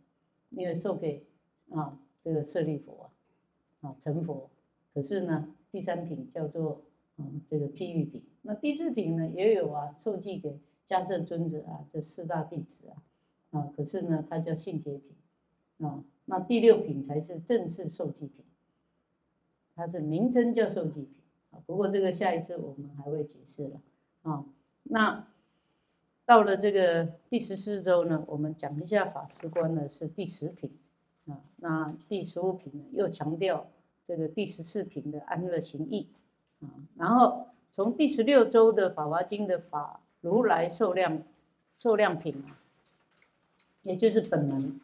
[0.49, 1.23] 因为授给
[1.69, 4.49] 啊这个舍利佛啊啊成佛，
[4.93, 6.82] 可是呢第三品叫做
[7.17, 10.60] 嗯这个譬喻品，那第四品呢也有啊受记给。
[10.85, 13.01] 迦摄尊者啊，这四大弟子啊，
[13.51, 15.15] 啊，可是呢，他叫性结品，
[15.79, 18.43] 啊，那第六品才是正式受记品，
[19.75, 21.15] 他是名称叫受记品
[21.51, 21.63] 啊。
[21.65, 23.81] 不过这个下一次我们还会解释了
[24.23, 24.45] 啊。
[24.83, 25.25] 那
[26.25, 30.77] 到了这个第十四周呢，我们讲一下法师观呢是第十品
[31.27, 31.41] 啊。
[31.55, 33.69] 那第十五品呢又强调
[34.05, 36.09] 这个第十四品的安乐行义
[36.59, 36.67] 啊。
[36.97, 40.01] 然后从第十六周的法华经的法。
[40.23, 41.21] 如来受量，
[41.77, 42.41] 受量品，
[43.81, 44.79] 也就是本门，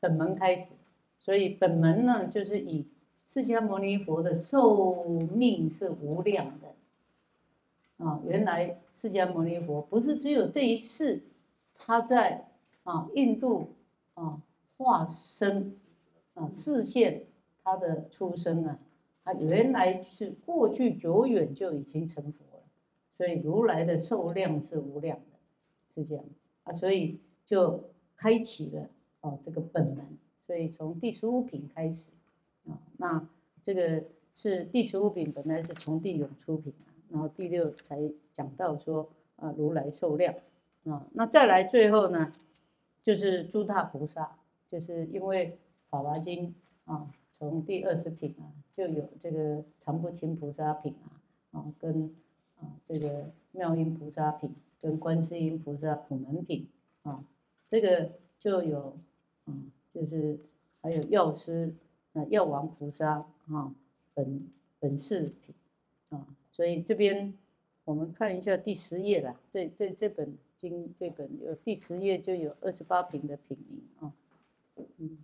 [0.00, 0.72] 本门开始，
[1.18, 2.86] 所以本门呢，就是以
[3.26, 6.74] 释迦牟尼佛的寿命是无量的
[8.02, 8.22] 啊。
[8.24, 11.22] 原来释迦牟尼佛不是只有这一世，
[11.74, 12.48] 他在
[12.84, 13.74] 啊印度
[14.14, 14.40] 啊
[14.78, 15.76] 化身
[16.32, 17.26] 啊视现
[17.62, 18.78] 他的出生啊，
[19.22, 22.43] 他原来是过去久远就已经成佛。
[23.16, 25.38] 所以如来的受量是无量的，
[25.88, 26.24] 是这样
[26.64, 28.88] 啊，所以就开启了
[29.20, 32.10] 哦这个本门，所以从第十五品开始
[32.66, 33.28] 啊，那
[33.62, 36.74] 这个是第十五品本来是从地涌出品
[37.08, 38.00] 然后第六才
[38.32, 40.34] 讲到说啊如来受量
[40.82, 42.32] 啊，那再来最后呢，
[43.00, 45.56] 就是诸大菩萨，就是因为
[45.88, 46.52] 法华经
[46.84, 52.12] 啊，从第二十品啊就有这个常不轻菩萨品啊啊跟。
[52.84, 56.68] 这个妙音菩萨品跟观世音菩萨普门品
[57.02, 57.24] 啊，
[57.66, 58.96] 这个就有，
[59.46, 60.38] 嗯，就是
[60.82, 61.72] 还有药师
[62.12, 63.74] 啊药王菩萨啊
[64.12, 64.48] 本
[64.78, 65.54] 本事品
[66.10, 67.32] 啊，所以这边
[67.84, 74.12] 我们看一下第十页了，这这这本经这本有第十页就有二十八品的品名啊，
[74.98, 75.18] 嗯。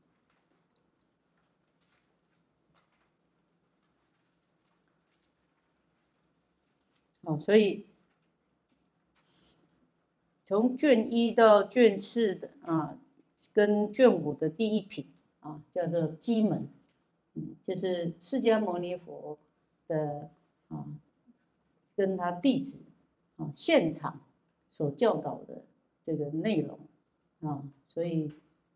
[7.39, 7.87] 所以
[10.45, 12.99] 从卷一到卷四的啊，
[13.53, 15.07] 跟卷五的第一品
[15.41, 16.68] 啊，叫做基门，
[17.35, 19.39] 嗯，就是释迦牟尼佛
[19.87, 20.31] 的
[20.68, 20.87] 啊
[21.95, 22.81] 跟他弟子
[23.37, 24.20] 啊现场
[24.68, 25.62] 所教导的
[26.03, 26.78] 这个内容
[27.41, 28.33] 啊，所以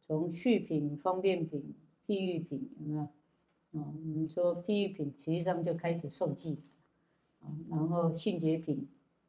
[0.07, 1.75] 从续品、方便品、
[2.07, 3.01] 譬喻品有没有？
[3.03, 3.09] 啊，
[3.73, 6.61] 我们说譬喻品实际上就开始受记
[7.45, 8.89] 啊，然后性解品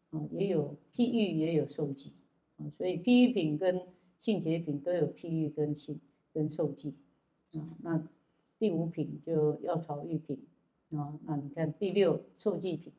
[0.10, 2.14] 啊也有譬喻也有受记
[2.58, 3.86] 啊，所以譬喻品跟
[4.18, 6.00] 性解品都有譬喻跟性
[6.34, 6.96] 跟受记
[7.54, 8.08] 啊，那
[8.58, 10.40] 第五品就药草喻品
[10.92, 12.92] 啊，那你看第六受记品，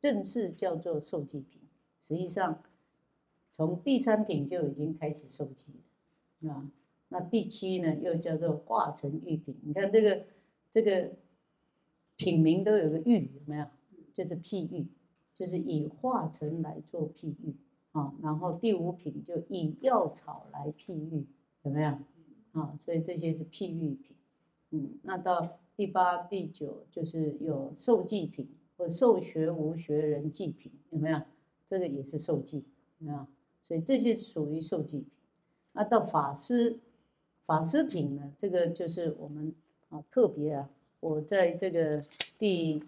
[0.00, 1.60] 正式叫做受记品，
[2.00, 2.62] 实际上
[3.50, 5.74] 从第三品就已经开始受记
[6.40, 6.70] 了啊，
[7.08, 10.24] 那第七呢又叫做化成喻品，你看这个。
[10.72, 11.10] 这个
[12.14, 13.66] 品名都有个喻，有没有？
[14.12, 14.86] 就是譬喻，
[15.34, 17.54] 就是以化成来做譬喻
[17.92, 18.14] 啊。
[18.22, 21.26] 然后第五品就以药草来譬喻，
[21.62, 21.98] 有没有？
[22.52, 24.16] 啊，所以这些是譬喻品。
[24.70, 31.20] 嗯，那到第八、第九就是有受祭品或受学无学人祭品，有没有？
[31.66, 32.64] 这个也是受祭，
[32.98, 33.26] 有没有？
[33.62, 35.10] 所以这些属于受祭品。
[35.72, 36.80] 那到法师，
[37.46, 38.32] 法师品呢？
[38.36, 39.54] 这个就是我们。
[39.90, 42.00] 啊，特别啊，我在这个
[42.38, 42.80] 第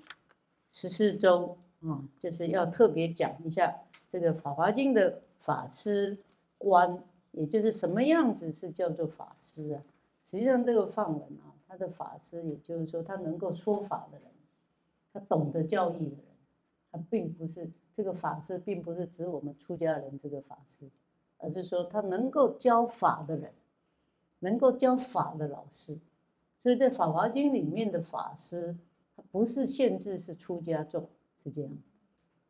[0.75, 6.17] 十四周啊，就是要特别讲一下这个《法华经》的法师
[6.57, 6.99] 观，
[7.33, 9.83] 也就是什么样子是叫做法师啊？
[10.23, 14.29] 实际上，这个梵文啊，他的法师，也就是说他能够说法的人，
[15.13, 16.25] 他懂得教义的人，
[16.91, 20.89] 他并不是这个法师，并不是指我们出家人这个法师，
[21.37, 23.53] 而是说他能够教法的人，
[24.39, 25.99] 能够教法的老师。
[26.59, 28.75] 所以在《法华经》里面的法师，
[29.33, 31.73] 不是限制是出家众，是这样。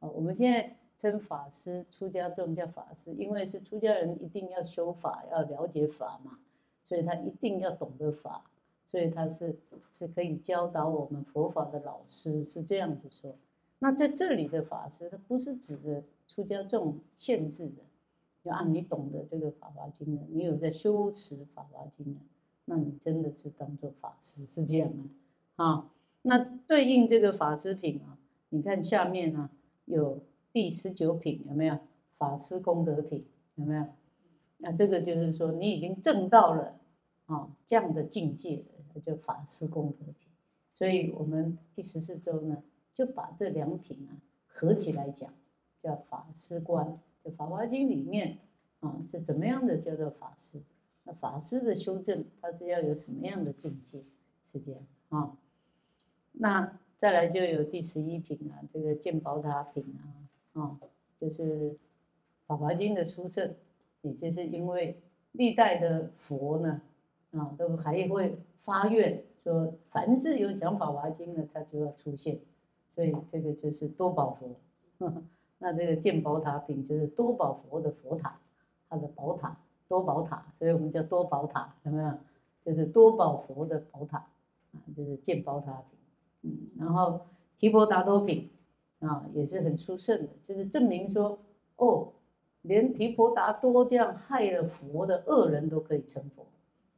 [0.00, 6.40] 啊，我们现在称法师、出家众叫法师，因为是出家人一定要修法，要了解法嘛，
[6.84, 8.44] 所以他一定要懂得法，
[8.84, 9.56] 所以他是
[9.90, 13.34] 是可以教导我们佛法的老师，是这样子说。
[13.78, 17.82] 那在这里的法师，他不是指的出家众限制的，
[18.44, 22.20] 就啊，你懂得这个《法华经》的，你有在修持《法华经》的。
[22.64, 25.10] 那你真的是当做法师是这样吗？
[25.56, 25.90] 啊，
[26.22, 28.18] 那对应这个法师品啊，
[28.50, 29.50] 你看下面啊
[29.84, 31.78] 有第十九品有没有？
[32.16, 33.84] 法师功德品有没有？
[34.58, 36.78] 那这个就是说你已经证到了
[37.26, 38.64] 啊这样的境界，
[39.02, 40.30] 叫法师功德品。
[40.70, 42.62] 所以我们第十四周呢
[42.94, 45.34] 就把这两品啊合起来讲，
[45.78, 46.98] 叫法师观。
[47.24, 48.38] 就《法华经》里面
[48.80, 50.62] 啊是怎么样的叫做法师？
[51.02, 54.04] 那法师的修正，他是要有什么样的境界？
[54.44, 55.36] 是这样啊。
[56.32, 59.84] 那再来就有第十一品啊，这个鉴宝塔品
[60.54, 60.78] 啊，啊，
[61.16, 61.70] 就是
[62.46, 63.54] 《法华经》的书证，
[64.02, 65.00] 也就是因为
[65.32, 66.82] 历代的佛呢，
[67.32, 72.40] 啊，都还会发愿说，凡是有讲《法华经》的，他就要出现，
[72.94, 74.56] 所以这个就是多宝佛。
[75.58, 78.40] 那这个鉴宝塔品就是多宝佛的佛塔，
[78.88, 79.56] 它的宝塔。
[79.88, 82.10] 多宝塔，所以我们叫多宝塔，有没有？
[82.62, 84.16] 就是多宝佛的宝塔
[84.72, 85.98] 啊，就是建宝塔品。
[86.42, 87.26] 嗯，然后
[87.56, 88.50] 提婆达多品
[89.00, 91.38] 啊，也是很殊胜的，就是证明说，
[91.76, 92.12] 哦，
[92.62, 96.46] 连提婆达多这样害了佛的恶人都可以成佛，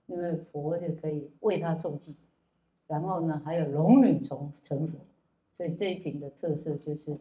[0.06, 2.16] 因为佛就可以为他受记。
[2.86, 4.98] 然后呢，还有龙女从成佛，
[5.52, 7.18] 所以这一品的特色就是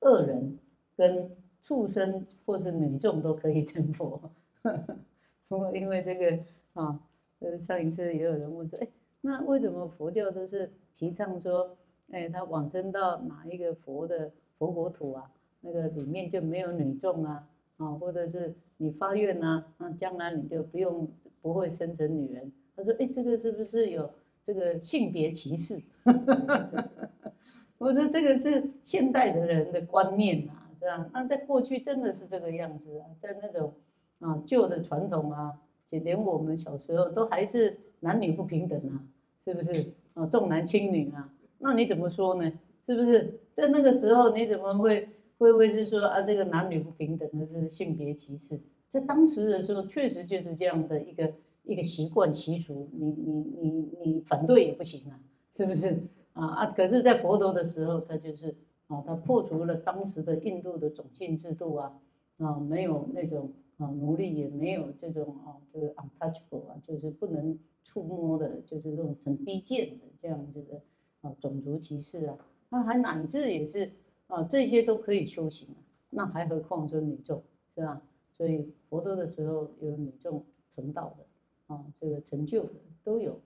[0.00, 0.58] 恶人
[0.96, 4.20] 跟畜生或是女众都可以成佛。
[5.48, 6.38] 不过因为这个
[6.72, 7.00] 啊，
[7.38, 8.88] 呃，上一次也有人问说，哎，
[9.26, 11.78] 那为什么佛教都是提倡说，
[12.10, 15.30] 哎，他往生到哪一个佛的佛国土啊，
[15.62, 17.48] 那个里面就没有女众啊，
[17.78, 21.10] 啊，或者是你发愿呐，那将来你就不用
[21.40, 22.52] 不会生成女人。
[22.76, 24.10] 他说，哎，这个是不是有
[24.42, 25.82] 这个性别歧视？
[27.78, 31.10] 我说这个是现代的人的观念啊，这样？
[31.14, 33.72] 那在过去真的是这个样子啊，在那种。
[34.20, 39.04] 啊，旧的传统啊，且连我们小时候都还是男女不平等啊，
[39.44, 39.92] 是不是？
[40.14, 42.52] 啊，重男轻女啊，那你怎么说呢？
[42.84, 43.40] 是不是？
[43.52, 48.58] 在那个时候，你怎么会会不会是说啊，这个男女不平等的是性别歧视？
[48.88, 51.32] 在当时的时候，确实就是这样的一个
[51.64, 55.20] 一个习惯习俗，你你你你反对也不行啊，
[55.52, 56.00] 是不是？
[56.32, 58.54] 啊啊，可是，在佛陀的时候，他就是
[58.88, 62.00] 啊，他破除了当时的印度的种姓制度啊，
[62.38, 63.52] 啊，没有那种。
[63.76, 70.82] 啊，奴隶也没有这种啊，这个 untouchable 啊，就是不能触摸的，就是这种很低贱的这样子的
[71.20, 72.36] 啊，种族歧视啊，
[72.70, 73.92] 那还乃至也是
[74.26, 75.68] 啊，这些都可以修行，
[76.10, 77.40] 那还何况说女众
[77.74, 78.02] 是吧？
[78.32, 82.72] 所以佛陀的时候有女众成道的啊，这个成就的
[83.04, 83.38] 都有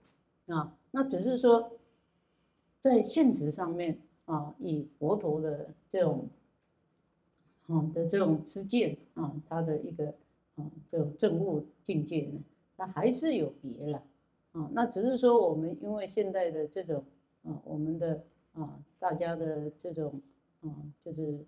[0.47, 1.73] 啊，那只是说
[2.79, 6.27] 在现实上面啊，以佛陀的这种
[7.67, 10.15] 啊的这种知见啊，他的一个
[10.55, 12.39] 啊这种证悟境界呢，
[12.77, 14.01] 那还是有别了
[14.51, 14.69] 啊。
[14.73, 17.03] 那只是说我们因为现在的这种
[17.43, 18.23] 啊，我们的
[18.53, 20.21] 啊大家的这种
[20.61, 20.69] 啊，
[21.03, 21.45] 就是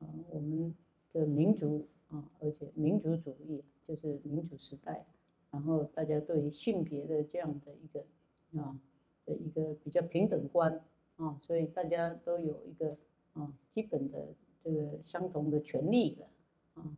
[0.00, 0.74] 啊我们
[1.12, 5.04] 的民族啊，而且民族主义就是民主时代，
[5.50, 8.78] 然后大家对于性别的这样的一个啊
[9.24, 10.80] 的一个比较平等观
[11.16, 12.96] 啊，所以大家都有一个
[13.34, 14.26] 啊基本的。
[14.60, 16.26] 这个相同的权利的
[16.74, 16.96] 啊，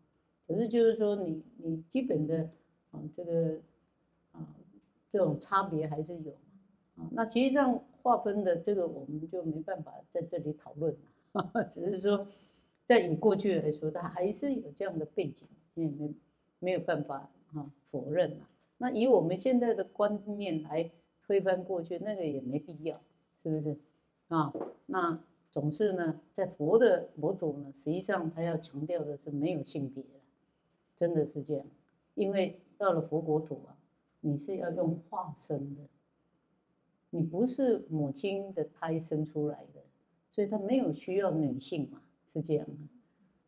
[0.48, 2.50] 可是就是说你你基本的
[2.90, 3.60] 啊这个
[5.10, 6.32] 这种差别还是有
[6.96, 7.08] 啊。
[7.12, 10.96] 那其实上划分的这个我们就没办法在这里讨论
[11.32, 12.26] 了， 只是说
[12.84, 16.14] 在以过去来说，它还是有这样的背景，也没
[16.58, 18.48] 没有办法啊否认啊。
[18.78, 20.90] 那以我们现在的观念来
[21.22, 23.00] 推翻过去，那个也没必要，
[23.42, 23.76] 是不是
[24.28, 24.52] 啊？
[24.86, 25.20] 那。
[25.52, 30.04] 总是呢，在佛的佛土呢，实际上他要强调的是没有性别
[30.94, 31.66] 真的是这样。
[32.14, 33.74] 因为到了佛国土啊，
[34.20, 35.82] 你是要用化身的，
[37.10, 39.82] 你不是母亲的胎生出来的，
[40.30, 42.74] 所以他没有需要女性嘛，是这样的。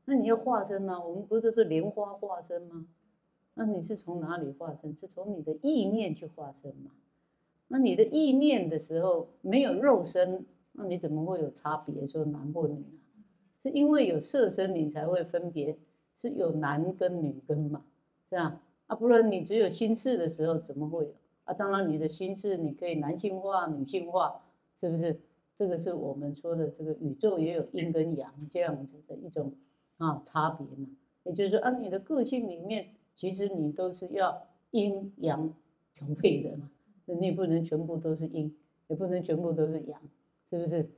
[0.05, 1.01] 那你要化身呢？
[1.07, 2.87] 我们不都是莲花化身吗？
[3.55, 4.97] 那你是从哪里化身？
[4.97, 6.91] 是从你的意念去化身嘛？
[7.69, 10.47] 那你的意念的时候没有肉身。
[10.73, 12.07] 那你怎么会有差别？
[12.07, 12.97] 说男或女啊？
[13.59, 15.79] 是因为有色身，你才会分别
[16.15, 17.85] 是有男跟女根嘛，
[18.31, 18.63] 是吧？
[18.95, 21.15] 不然你只有心事的时候怎么会有？
[21.45, 24.43] 啊，当然你的心事你可以男性化、女性化，
[24.77, 25.21] 是不是？
[25.55, 29.53] 这个是我们说的这个宇宙也有阴跟阳这样子的一种
[29.99, 30.89] 啊差别嘛。
[31.25, 35.53] 也就是说，啊，你的个性里面其实你都是要阴阳
[35.93, 36.71] 调配的嘛，
[37.05, 38.57] 你不能全部都是阴，
[38.89, 40.01] 也不能全部都是阳。
[40.49, 40.91] 是不是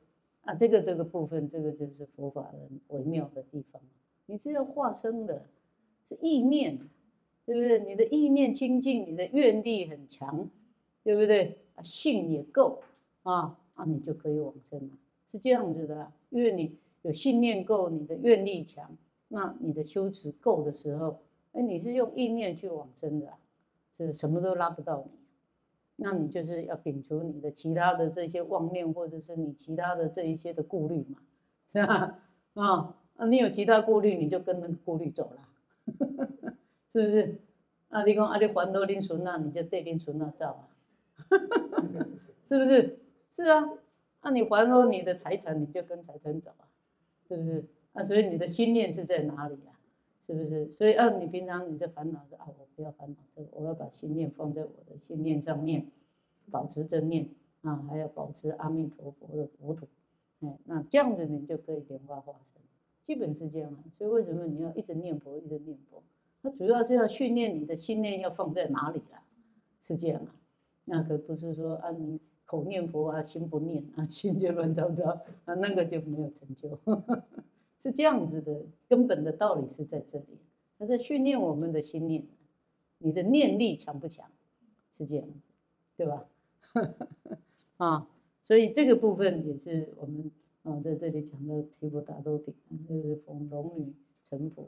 [0.42, 0.54] 啊？
[0.54, 3.80] 这个这个部分，这个就是佛法的微妙的地方。
[4.26, 5.46] 你是要化生的，
[6.04, 6.78] 是意念，
[7.44, 7.80] 对不对？
[7.80, 10.48] 你的意念清净，你的愿力很强，
[11.02, 11.58] 对不对？
[11.74, 12.82] 啊，信也够
[13.22, 14.90] 啊啊，你就可以往生了。
[15.26, 18.96] 是这样子的，因为你有信念够，你的愿力强，
[19.28, 21.18] 那你的修持够的时候，
[21.52, 23.32] 哎，你是用意念去往生的，
[23.92, 25.18] 是什么都拉不到你。
[25.96, 31.18] 那你就是要摒除你的其他的这些妄念，或者是你其他的这一些的顾虑嘛，
[31.68, 32.20] 是吧？
[32.54, 35.48] 啊啊，你有其他顾虑，你就跟那个顾虑走了，
[36.94, 37.38] 是不是？
[37.88, 40.70] 啊，你讲啊，你还多拎孙那，你就对拎孙那造啊，
[42.44, 43.00] 是不是？
[43.28, 43.68] 是啊，
[44.22, 46.70] 那你还多你的财产，你就跟财产走啊，
[47.26, 47.64] 是不是？
[47.94, 49.74] 啊，所以你的心念是在哪里啊？
[50.24, 50.70] 是不是？
[50.70, 55.88] 所以，啊，你平常你这烦恼是啊，我不要烦恼这个，我要把心念放在我的心念上面，
[56.52, 57.28] 保持正念
[57.62, 59.88] 啊，还要保持阿弥陀佛的国土，
[60.42, 62.62] 哎，那这样子你就可以莲花化身，
[63.02, 63.82] 基本是这样啊。
[63.98, 66.00] 所以为什么你要一直念佛，一直念佛？
[66.44, 69.24] 它主要是要训练你的心念要放在哪里啊？
[69.80, 70.36] 是这样啊，
[70.84, 75.08] 那可不是说啊，你口念佛啊，心不念啊，心就乱糟糟
[75.46, 76.78] 啊，那个就没有成就。
[77.80, 80.38] 是这样子的，根本的道理是在这里，
[80.78, 82.26] 他在训练我们的心念，
[82.98, 84.30] 你的念力强不强？
[84.92, 85.26] 是这样，
[85.96, 86.26] 对吧？
[87.78, 88.06] 啊，
[88.42, 90.30] 所以这个部分也是我们
[90.62, 92.54] 啊在这里讲的提婆达多品，
[92.86, 94.62] 就是逢龙女成佛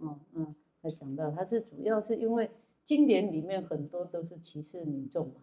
[0.00, 2.50] 啊，啊啊，他讲到他是主要是因为
[2.84, 5.34] 经典里面很多都是歧视女众嘛，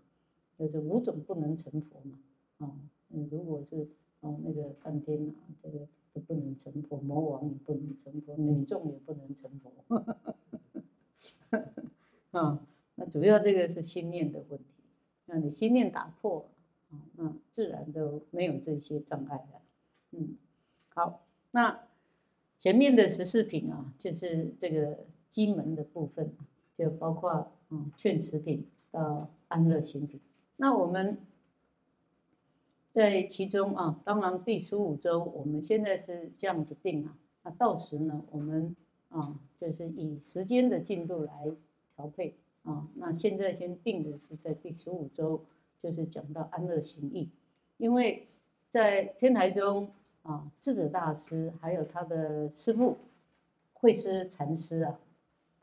[0.57, 2.19] 就是五种不能成佛嘛，
[2.67, 2.77] 啊，
[3.31, 3.87] 如果是
[4.19, 5.87] 哦那个梵天啊这个。
[6.11, 9.71] 都不能成佛，魔王也不能成佛，女众也不能成佛。
[12.31, 12.65] 啊，
[12.95, 14.65] 那主要这个是心念的问题。
[15.27, 16.49] 那你心念打破，
[16.89, 19.61] 啊，那自然都没有这些障碍了。
[20.13, 20.35] 嗯，
[20.95, 21.87] 好，那
[22.57, 26.33] 前面的十四品啊，就是这个金门的部分，
[26.73, 30.19] 就包括嗯劝持品到安乐行品。
[30.57, 31.17] 那我们。
[32.91, 38.75] 在其中啊，当然第十五周我们现在是这样子定啊，那到时呢，我们
[39.09, 41.51] 啊就是以时间的进度来
[41.95, 42.87] 调配啊。
[42.95, 45.45] 那现在先定的是在第十五周，
[45.81, 47.29] 就是讲到安乐行义，
[47.77, 48.27] 因为
[48.67, 49.91] 在天台中
[50.23, 52.97] 啊，智者大师还有他的师父
[53.71, 54.99] 慧师禅师啊，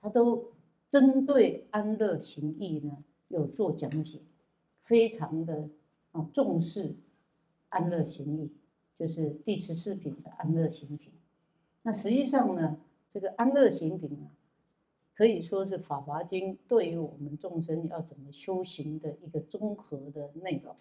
[0.06, 0.52] 他都
[0.88, 4.20] 针对安乐行义呢有做讲解，
[4.84, 5.68] 非常的
[6.12, 6.94] 啊重视。
[7.70, 8.52] 安乐行义
[8.96, 11.12] 就是第十四品的安乐行品。
[11.82, 12.78] 那实际上呢，
[13.12, 14.30] 这个安乐行品啊，
[15.12, 20.76] 可以说是《法华经》对于我们众生要怎么修行的一个综合的内容。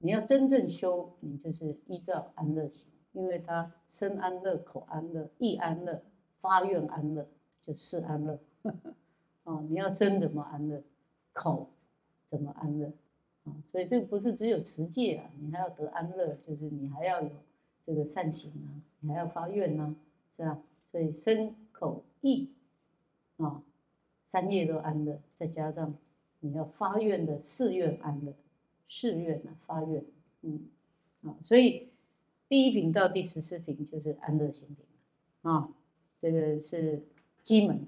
[0.00, 2.86] 你要真正修，你就是依照安乐行。
[3.12, 6.02] 因为它身安乐、口安乐、意安乐、
[6.36, 7.26] 发愿安乐，
[7.62, 8.38] 就四安乐。
[9.44, 10.82] 哦，你要身怎么安乐，
[11.32, 11.70] 口
[12.26, 12.92] 怎么安乐
[13.44, 13.56] 啊？
[13.70, 17.30] 所以这个不是只有持戒啊，你还要得安乐，就是你还要有
[17.82, 19.96] 这个善行啊，你还要发愿呢，
[20.30, 20.62] 是吧？
[20.84, 22.50] 所以身口意
[23.38, 23.64] 啊，
[24.24, 25.94] 三业都安乐，再加上
[26.40, 28.34] 你要发愿的誓愿安乐，
[28.86, 30.04] 誓愿啊发愿，
[30.42, 30.68] 嗯，
[31.22, 31.88] 啊，所以
[32.48, 34.84] 第一品到第十四品就是安乐行品
[35.42, 35.68] 啊，
[36.16, 37.02] 这个是
[37.42, 37.86] 基门。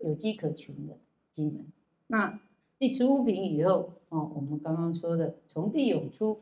[0.00, 0.96] 有迹可循的
[1.32, 1.66] 机门。
[2.06, 2.38] 那
[2.78, 6.38] 第十五品以后哦，我们刚刚说的从地涌出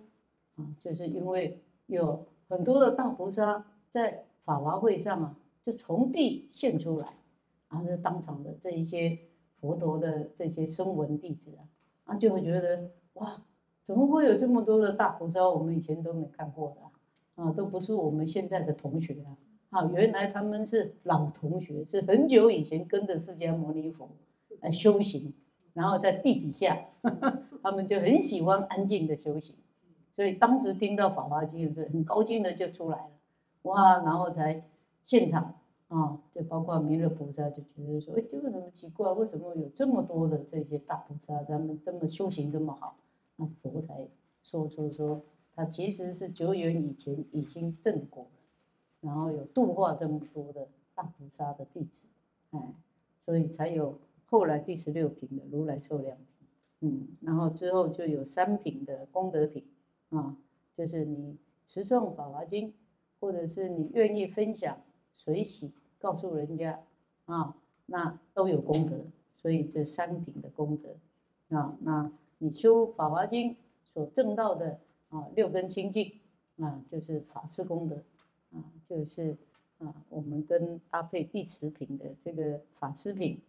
[0.56, 7.14] 啊，就是因为有很多的大菩萨在法华会上啊，就从地现出来，
[7.68, 9.18] 啊，是当场的这一些
[9.58, 11.64] 佛陀的这些声闻弟子啊，
[12.04, 13.42] 啊，就会觉得哇，
[13.82, 15.48] 怎么会有这么多的大菩萨？
[15.48, 19.34] 我们以前都没看过的啊，都不是我们现在的同学啊。
[19.76, 24.08] 啊，原来他们是老同学，是很久以前跟着释迦牟尼佛
[24.60, 25.34] 来修行，
[25.74, 26.86] 然后在地底下，
[27.62, 29.54] 他们就很喜欢安静的修行，
[30.14, 33.10] 所以当时听到《法华经》就很高兴的就出来了，
[33.64, 34.64] 哇，然后才
[35.04, 35.54] 现场
[35.88, 39.12] 啊，就包括弥勒菩萨就觉得说，哎，这个怎么奇怪？
[39.12, 42.96] 为什么有这么多的这些大菩萨，他们这么修行这么好？
[43.36, 44.08] 那佛才
[44.42, 45.20] 说出说，
[45.54, 48.26] 他其实是久远以前已经证果。
[49.06, 52.06] 然后有度化这么多的大菩萨的弟子，
[52.50, 52.60] 哎，
[53.24, 56.48] 所以才有后来第十六品的如来寿量品，
[56.80, 59.64] 嗯，然后之后就有三品的功德品，
[60.10, 60.36] 啊，
[60.76, 62.74] 就是你持诵法华经，
[63.20, 64.76] 或者是你愿意分享
[65.12, 66.80] 随喜告诉人家，
[67.26, 69.04] 啊，那都有功德，
[69.36, 74.80] 所以这三品的功德，啊，那你修法华经所证到的
[75.10, 76.18] 啊六根清净，
[76.58, 78.02] 啊，就是法师功德。
[78.88, 79.36] 就是
[79.78, 83.40] 啊，我们跟搭配第十品的这个法师品，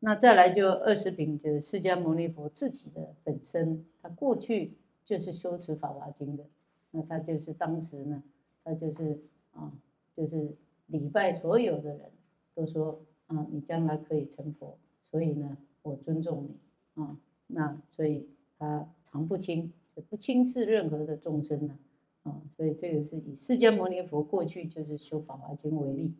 [0.00, 4.72] 那再来就二十品，就是释迦牟尼佛自己的本身，他过去
[5.04, 6.44] 就是修持法华经的，
[6.90, 8.22] 那他就是当时呢，
[8.64, 9.20] 他就是
[9.52, 9.72] 啊，
[10.14, 10.56] 就是
[10.86, 12.10] 礼拜所有的人
[12.54, 17.16] 都说啊，你将来可以成佛，所以呢，我尊重你啊，
[17.46, 21.78] 那所以他常不轻，就不轻视任何的众生呢。
[22.26, 26.12] 啊所以这个是以释迦牟尼佛过去就是修法华经为例，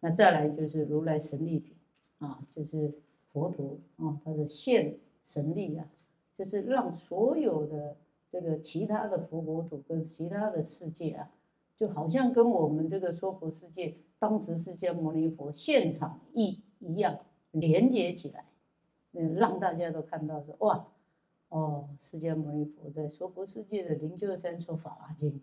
[0.00, 1.76] 那再来就是如来神力
[2.18, 2.94] 啊，就是
[3.30, 5.86] 佛陀啊，他的现神力啊，
[6.32, 7.98] 就是让所有的
[8.30, 11.30] 这个其他的佛国土跟其他的世界啊，
[11.76, 17.18] 就好像跟我们这个娑婆世界当时释迦牟尼佛现场一一样
[17.50, 18.46] 连接起来，
[19.12, 20.88] 嗯，让大家都看到说哇。
[21.50, 25.40] 哦，释迦牟尼佛在娑婆世界的灵鹫山说法华经，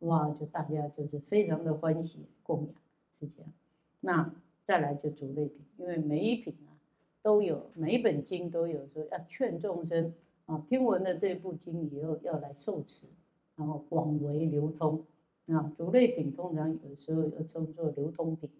[0.00, 2.74] 哇，就大家就是非常的欢喜供养，
[3.10, 3.50] 是这样。
[4.00, 4.34] 那
[4.64, 6.76] 再来就主类品，因为每一品啊
[7.22, 10.12] 都有，每一本经都有说要劝众生
[10.44, 13.06] 啊，听闻了这部经以后要来受持，
[13.56, 15.06] 然后广为流通
[15.46, 15.72] 啊。
[15.74, 18.50] 主类品通常有时候又称作流通品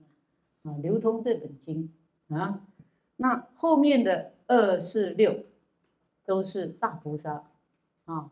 [0.62, 1.92] 啊，流通这本经
[2.28, 2.66] 啊。
[3.16, 5.40] 那后面的二四六。
[6.26, 7.48] 都是大菩萨
[8.04, 8.30] 啊，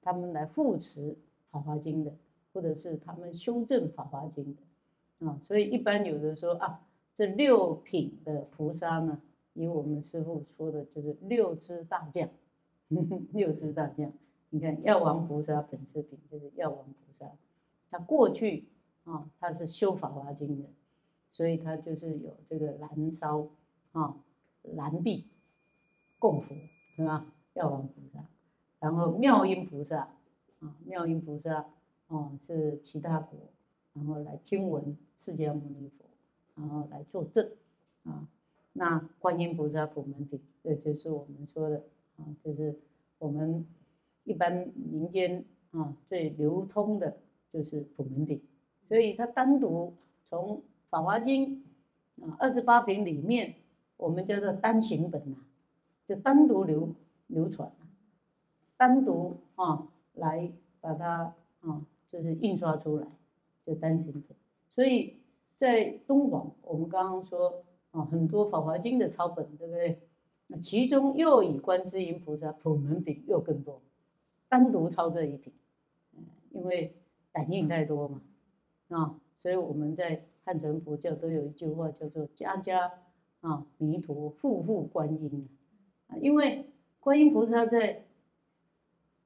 [0.00, 1.12] 他们来护持
[1.50, 2.14] 《法华经》的，
[2.52, 9.20] 或者是他们修正《法华经》的啊，所以一般有的说啊，这六品的菩萨呢，
[9.52, 12.28] 以我们师父说的，就是六支大将，
[13.32, 14.12] 六支大将。
[14.50, 17.26] 你看药王菩萨本师品就是药王菩萨，
[17.90, 18.68] 他过去
[19.02, 20.68] 啊，他是修《法华经》的，
[21.32, 23.48] 所以他就是有这个燃烧
[23.90, 24.16] 啊，
[24.62, 25.26] 燃臂
[26.20, 26.54] 供佛。
[26.96, 27.26] 是吧？
[27.54, 28.24] 药王菩萨，
[28.80, 30.08] 然后妙音菩萨，
[30.58, 31.66] 啊，妙音菩萨，
[32.08, 33.38] 哦，是其他国，
[33.92, 36.04] 然后来听闻释迦牟尼佛，
[36.56, 37.48] 然后来作证，
[38.02, 38.26] 啊，
[38.72, 41.84] 那观音菩萨普门品，这就是我们说的，
[42.16, 42.76] 啊，就是
[43.18, 43.64] 我们
[44.24, 47.18] 一般民间啊最流通的，
[47.52, 48.42] 就是普门品，
[48.84, 49.94] 所以它单独
[50.28, 51.64] 从法华经
[52.20, 53.54] 啊二十八品里面，
[53.96, 55.36] 我们叫做单行本呐。
[56.04, 56.94] 就单独流
[57.28, 57.72] 流传，
[58.76, 63.06] 单独啊来把它啊就是印刷出来，
[63.64, 64.36] 就单行本。
[64.68, 65.16] 所以
[65.54, 70.00] 在敦煌，我们刚刚说啊很多《法华经》的抄本，对不对？
[70.48, 73.80] 那其中又以观世音菩萨普门品又更多，
[74.46, 75.54] 单独抄这一品，
[76.14, 76.94] 嗯，因为
[77.32, 78.20] 感应太多嘛，
[78.88, 82.92] 啊，所以我们在汉传佛教都有一句话叫做“家家
[83.40, 85.48] 啊弥陀，户户观音”。
[86.20, 86.66] 因为
[87.00, 87.94] 观音菩萨在《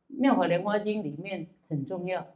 [0.07, 2.35] 妙法莲华经》里面很重要，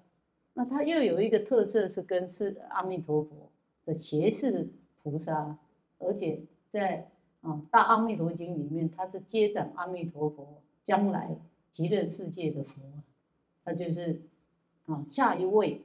[0.54, 3.50] 那它又有一个特色是跟是阿弥陀佛
[3.84, 4.68] 的胁侍
[5.02, 5.58] 菩萨，
[5.98, 11.36] 而且在啊大阿弥陀经里面，它是接掌阿弥陀佛将来
[11.70, 12.80] 极乐世界的佛，
[13.64, 14.20] 他就是
[14.86, 15.82] 啊下一位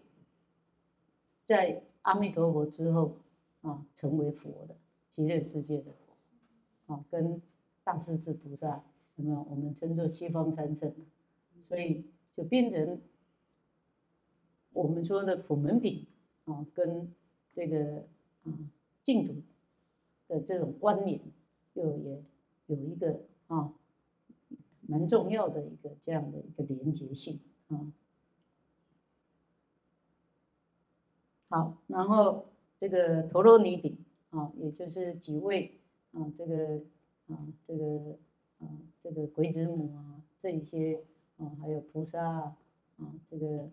[1.46, 3.18] 在阿弥陀佛之后
[3.62, 4.76] 啊成为佛的
[5.10, 7.42] 极乐世界的佛，啊跟
[7.88, 8.84] 大势至菩萨
[9.16, 9.48] 那么？
[9.50, 10.94] 我们称作西方三圣，
[11.70, 12.04] 所以
[12.36, 13.00] 就变成。
[14.74, 16.06] 我们说的普门品
[16.44, 17.12] 啊，跟
[17.54, 18.06] 这个
[18.44, 18.54] 啊
[19.02, 19.42] 净土
[20.28, 21.20] 的这种关联，
[21.76, 22.24] 又也
[22.68, 23.74] 有一个啊
[24.82, 27.92] 蛮重要的一个这样的一个连结性啊。
[31.50, 33.98] 好，然后这个陀罗尼顶
[34.30, 35.80] 啊，也就是几位
[36.12, 36.82] 啊这个
[37.28, 38.18] 啊这个
[38.60, 38.68] 啊
[39.02, 41.04] 这个鬼子母啊这一些
[41.38, 42.58] 啊，还有菩萨啊
[42.98, 43.70] 啊这个。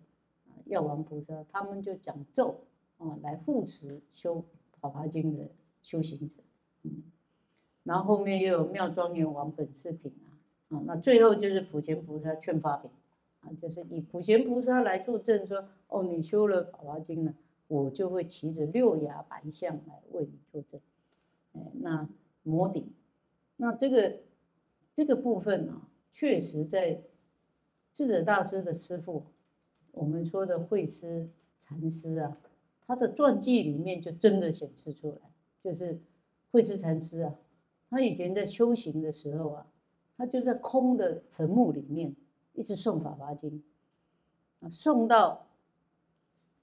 [0.66, 2.60] 药王菩萨，他们就讲咒
[2.96, 4.36] 啊，来护持修
[4.80, 5.50] 《法华经》的
[5.82, 6.36] 修行者，
[6.84, 7.02] 嗯，
[7.82, 10.40] 然后后面又有妙庄严王本事品啊，
[10.74, 12.90] 啊，那最后就是普贤菩萨劝发品
[13.40, 17.34] 啊，就是以普贤菩萨来作证说，哦，你修了《法华经》呢，
[17.68, 20.80] 我就会骑着六牙白象来为你作证，
[21.52, 22.08] 哎，那
[22.42, 22.90] 摩顶，
[23.56, 24.20] 那这个
[24.94, 27.02] 这个部分啊，确实在
[27.92, 29.26] 智者大师的师父。
[29.92, 32.36] 我们说的慧师禅师啊，
[32.84, 35.30] 他的传记里面就真的显示出来，
[35.62, 36.00] 就是
[36.50, 37.32] 慧师禅师啊，
[37.88, 39.70] 他以前在修行的时候啊，
[40.16, 42.16] 他就在空的坟墓里面
[42.54, 43.62] 一直诵《法华经》，
[44.66, 45.46] 啊，诵到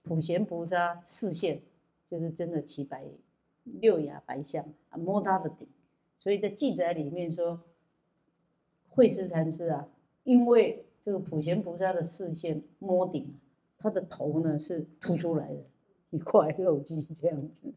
[0.04, 1.62] 普贤菩萨视线，
[2.10, 3.06] 就是真的齐白
[3.64, 5.66] 六牙白象啊，摸他的顶，
[6.22, 7.60] 所以在记载里面说，
[8.90, 9.90] 慧师禅师啊，
[10.24, 13.40] 因为这个普贤菩萨的视线摸顶，
[13.80, 15.66] 他的头呢是凸出来的，
[16.12, 17.74] 一块肉肌这样子，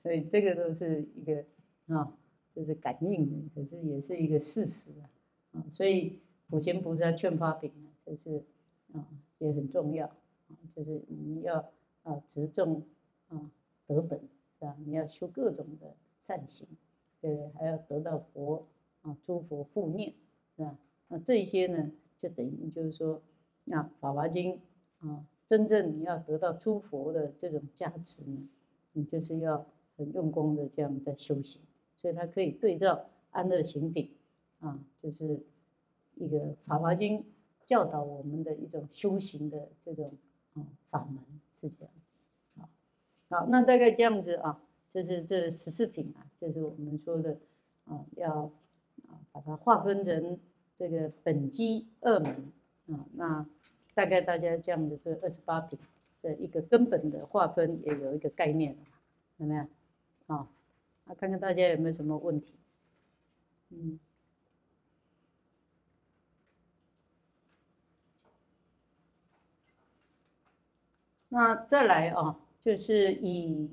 [0.00, 1.44] 所以这个都是一个
[1.88, 2.16] 啊，
[2.54, 5.10] 就是感应的，可是也是一个事实啊，
[5.58, 8.44] 啊，所以普贤菩萨劝发饼呢，就是
[8.92, 9.04] 啊
[9.38, 10.06] 也很重要
[10.46, 11.72] 啊，就是你要
[12.04, 12.86] 啊执重
[13.26, 13.50] 啊
[13.88, 14.76] 得本是吧？
[14.86, 16.68] 你要修各种的善行，
[17.26, 17.50] 对？
[17.58, 18.66] 还要得到佛
[19.00, 20.12] 啊诸佛护念
[20.56, 20.76] 是吧？
[21.08, 21.90] 那这些呢？
[22.18, 23.20] 就等于就是说，
[23.64, 24.60] 那《法华经》
[25.08, 28.48] 啊，真正你要得到诸佛的这种加持呢，
[28.92, 29.66] 你就是要
[29.96, 31.60] 很用功的这样在修行，
[31.96, 34.14] 所以它可以对照安乐行品
[34.60, 35.42] 啊，就是
[36.14, 37.18] 一个《法华经》
[37.66, 40.12] 教导我们的一种修行的这种
[40.54, 41.18] 啊法门
[41.50, 42.60] 是这样子。
[42.60, 42.68] 好，
[43.30, 44.62] 好，那大概这样子啊，
[44.92, 47.38] 就是这十四品啊，就是我们说的
[47.86, 48.50] 啊，要
[49.08, 50.38] 啊把它划分成。
[50.78, 52.52] 这个本基二门
[52.88, 53.46] 啊，那
[53.94, 55.78] 大概大家这样子对二十八品
[56.22, 58.82] 的一个根本的划分也有一个概念了，
[59.36, 59.64] 有没有？
[60.26, 60.48] 啊，
[61.04, 62.54] 那看看大家有没有什么问题？
[63.68, 64.00] 嗯，
[71.28, 73.70] 那再来啊，就是以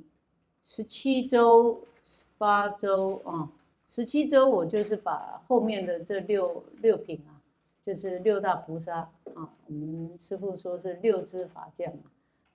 [0.72, 3.52] 十七周、十八周啊。
[3.88, 7.42] 十七周，我就是把后面的这六六品啊，
[7.82, 8.98] 就是六大菩萨
[9.34, 11.92] 啊，我们师父说是六支法将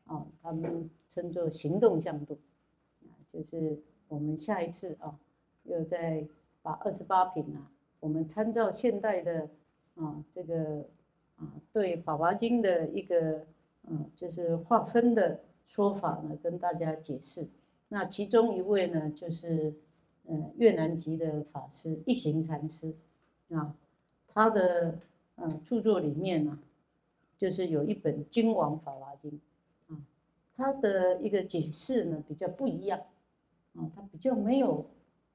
[0.06, 2.38] 啊，他们称作行动向度
[3.02, 5.18] 啊，就是我们下一次啊，
[5.64, 6.24] 又再
[6.62, 9.48] 把二十八品啊，我们参照现代的
[9.96, 10.84] 啊这个
[11.34, 13.44] 啊对《法华经》的一个
[13.88, 17.48] 嗯就是划分的说法呢，跟大家解释。
[17.88, 19.74] 那其中一位呢，就是。
[20.26, 22.94] 嗯，越南籍的法师一行禅师，
[23.50, 23.76] 啊，
[24.26, 24.98] 他的
[25.36, 26.58] 嗯著作里面呢，
[27.36, 29.38] 就是有一本《经王法华经》，
[29.92, 30.00] 啊，
[30.56, 33.00] 他的一个解释呢比较不一样，
[33.74, 34.86] 啊，他比较没有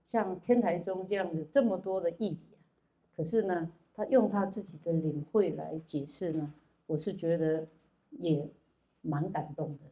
[0.08, 2.40] 像天台宗这样子这么多的义理，
[3.16, 6.52] 可是呢，他用他自己的领会来解释呢，
[6.88, 7.68] 我是觉得
[8.10, 8.50] 也
[9.02, 9.84] 蛮感动的，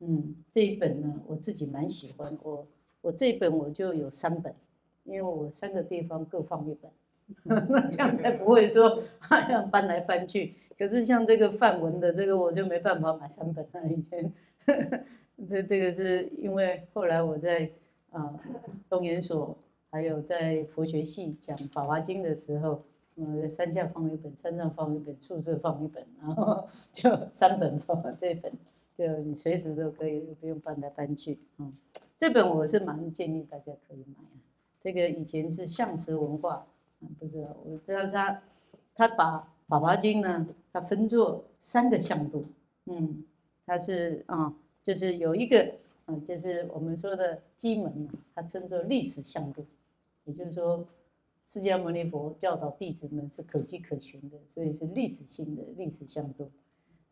[0.00, 2.66] 嗯，这一本呢，我自己蛮喜欢我。
[3.02, 4.54] 我这一本我就有三本，
[5.04, 6.90] 因为我三个地方各放一本，
[7.68, 10.54] 那这样才不会说还要搬来搬去。
[10.78, 13.88] 可是像这个范文的这个，我就没办法买三本了。
[13.88, 14.32] 以前，
[15.48, 17.70] 这这个是因为后来我在
[18.10, 18.38] 啊
[18.88, 19.56] 东研所，
[19.90, 22.82] 还有在佛学系讲《法华经》的时候，
[23.16, 28.52] 嗯，山下放一本，山上放一本，宿舍放一本，然后 就三本放这本，
[28.96, 31.72] 就你随时都可以，不用搬来搬去，嗯。
[32.18, 34.36] 这本我是蛮建议大家可以买啊。
[34.78, 36.66] 这个以前是象辞文化
[37.00, 38.42] 啊，不知道我知道他
[38.94, 42.44] 他把《宝宝经》呢，它分作三个向度，
[42.84, 43.24] 嗯，
[43.64, 45.74] 它是啊，就是有一个
[46.04, 49.64] 啊，就是我们说的基门嘛，它称作历史向度，
[50.24, 50.86] 也就是说，
[51.46, 56.50] 释迦牟尼佛教导弟子们是可稽可循的，所以是历史性的历史向度。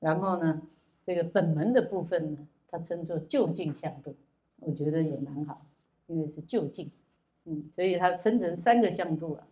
[0.01, 0.61] 然后呢，
[1.09, 4.15] 这个本门的部分呢，它称作就近相度，
[4.59, 5.65] 我觉得也蛮好，
[6.07, 6.91] 因为是就近，
[7.47, 9.49] 嗯，所以它分成三个向度啊，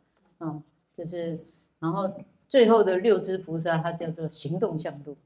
[0.48, 1.38] 啊，就是
[1.78, 2.12] 然后。
[2.48, 5.16] 最后的六支菩萨，它叫做行动向度，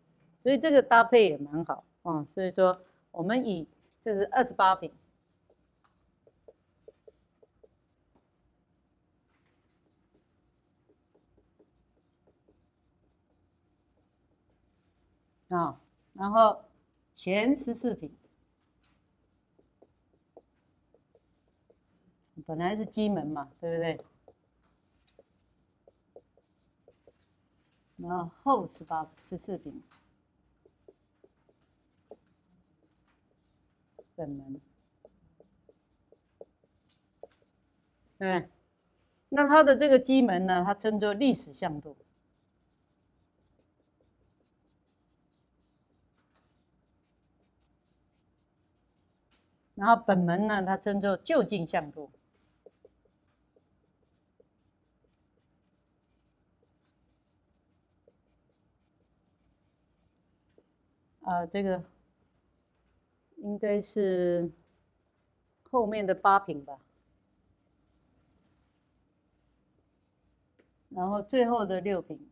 [0.42, 2.26] 所以这个搭配也蛮好啊。
[2.34, 3.66] 所以说，我们以
[4.00, 4.90] 这是二十八品
[15.48, 15.78] 啊，
[16.20, 16.66] 然后
[17.14, 18.14] 前十四品
[22.46, 23.98] 本来是基门嘛，对不对？
[27.96, 29.82] 然后后十八十四品
[34.14, 34.60] 本门，
[38.18, 38.46] 对，
[39.30, 41.96] 那它的这个基门呢，它称作历史向度，
[49.80, 52.10] 然后本门呢，它称作就近向度。
[61.22, 61.82] 啊，这个
[63.38, 64.50] 应该是
[65.70, 66.78] 后面的八品吧，
[70.90, 72.29] 然后最后的六品，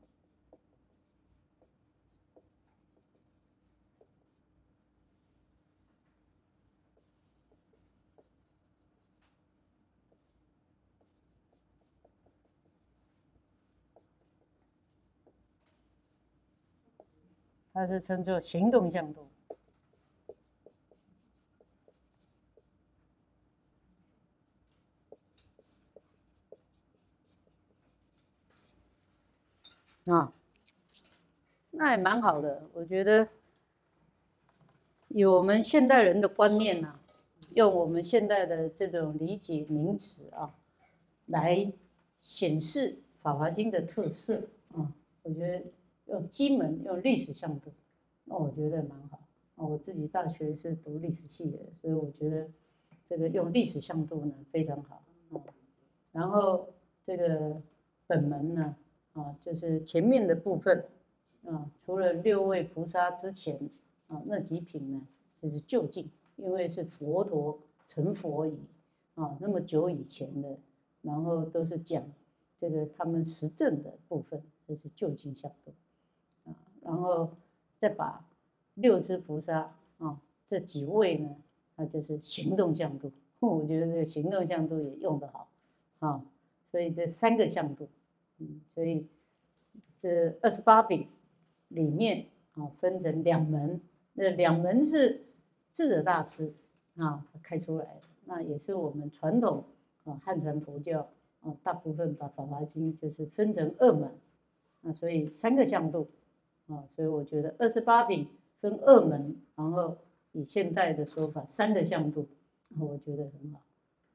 [17.78, 19.28] 它是称作行动向度
[30.06, 30.32] 啊，
[31.70, 32.64] 那也蛮好的。
[32.72, 33.28] 我觉得
[35.06, 36.98] 以我们现代人的观念呢，
[37.50, 40.52] 用我们现代的这种理解名词啊，
[41.26, 41.72] 来
[42.20, 45.77] 显示《法华经》的特色啊，我觉得。
[46.08, 47.70] 用金门用历史向度，
[48.24, 49.20] 那我觉得蛮好。
[49.56, 52.48] 啊，我自己大学是读历史系的，所以我觉得
[53.04, 55.02] 这个用历史向度呢非常好。
[55.30, 55.42] 啊，
[56.12, 56.68] 然后
[57.04, 57.60] 这个
[58.06, 58.76] 本门呢，
[59.14, 60.84] 啊，就是前面的部分，
[61.44, 63.58] 啊，除了六位菩萨之前，
[64.06, 65.06] 啊，那几品呢，
[65.42, 68.56] 就是就近，因为是佛陀成佛以，
[69.14, 70.56] 啊，那么久以前的，
[71.02, 72.02] 然后都是讲
[72.56, 75.72] 这个他们实证的部分，就是就近向度。
[76.88, 77.28] 然后
[77.76, 78.24] 再把
[78.76, 81.36] 六支菩萨啊这几位呢，
[81.76, 83.12] 那就是行动向度。
[83.40, 85.50] 我觉得这个行动向度也用得好
[85.98, 86.24] 啊。
[86.62, 87.88] 所以这三个向度，
[88.38, 89.06] 嗯，所以
[89.98, 91.08] 这二十八品
[91.68, 92.24] 里面
[92.54, 93.78] 啊分成两门，
[94.14, 95.26] 那两门是
[95.70, 96.54] 智者大师
[96.96, 99.62] 啊开出来的，那也是我们传统
[100.04, 101.06] 啊汉传佛教
[101.42, 104.10] 啊大部分把《法华经》就是分成二门
[104.84, 106.08] 啊，所以三个向度。
[106.68, 108.28] 啊，所以我觉得二十八品
[108.60, 109.96] 分二门，然后
[110.32, 112.28] 以现代的说法，三的向度，
[112.78, 113.62] 我觉得很好。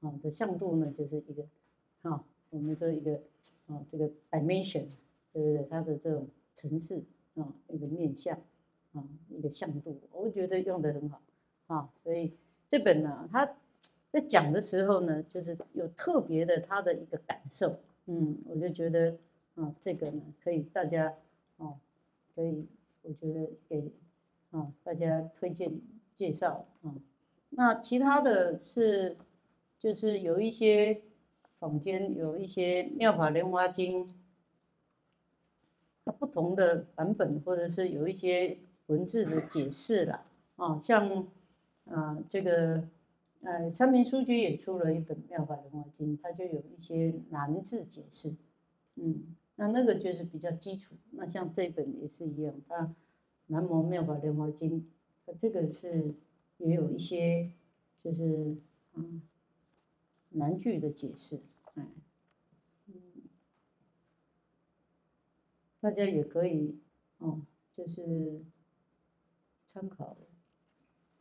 [0.02, 1.44] 啊，这向度呢，就是一个，
[2.04, 3.20] 啊，我们说一个，
[3.68, 4.86] 啊，这个 dimension，
[5.32, 5.66] 对不对？
[5.70, 7.04] 它的这种层次，
[7.36, 8.38] 啊，一个面相，
[8.94, 11.22] 啊，一个向度，我觉得用的很好。
[11.68, 12.34] 啊，所以
[12.68, 13.56] 这本呢，他
[14.12, 17.80] 在讲的时候呢，就是有特别的他的一个感受。
[18.06, 19.18] 嗯，我就觉得，
[19.56, 21.16] 啊，这个呢，可以大家，
[21.58, 21.78] 哦。
[22.34, 22.66] 所以
[23.04, 23.92] 我觉得给
[24.50, 25.80] 啊大家推荐
[26.16, 26.96] 介绍啊，
[27.52, 29.16] 那其他的是
[29.78, 31.02] 就是有一些
[31.60, 34.10] 坊间有一些妙法莲华经，
[36.04, 38.58] 它不同的版本或者是有一些
[38.88, 40.26] 文字的解释了
[40.56, 41.28] 啊，像
[41.86, 42.88] 啊这个
[43.42, 48.36] 呃昌明书局也出了一本妙法莲华经，它就有一些难字解释，
[48.96, 49.36] 嗯。
[49.56, 52.88] 那那个就是比较基础，那像这一本也是一样，它
[53.48, 54.82] 《南无妙法莲华经》，
[55.26, 56.16] 它这个是
[56.58, 57.52] 也有一些
[58.04, 58.58] 就是
[58.96, 59.22] 嗯
[60.30, 61.44] 难句的解释，
[61.76, 61.86] 哎，
[62.88, 62.94] 嗯，
[65.80, 66.80] 大家也可以
[67.20, 67.42] 哦，
[67.78, 68.42] 就是
[69.68, 70.18] 参考，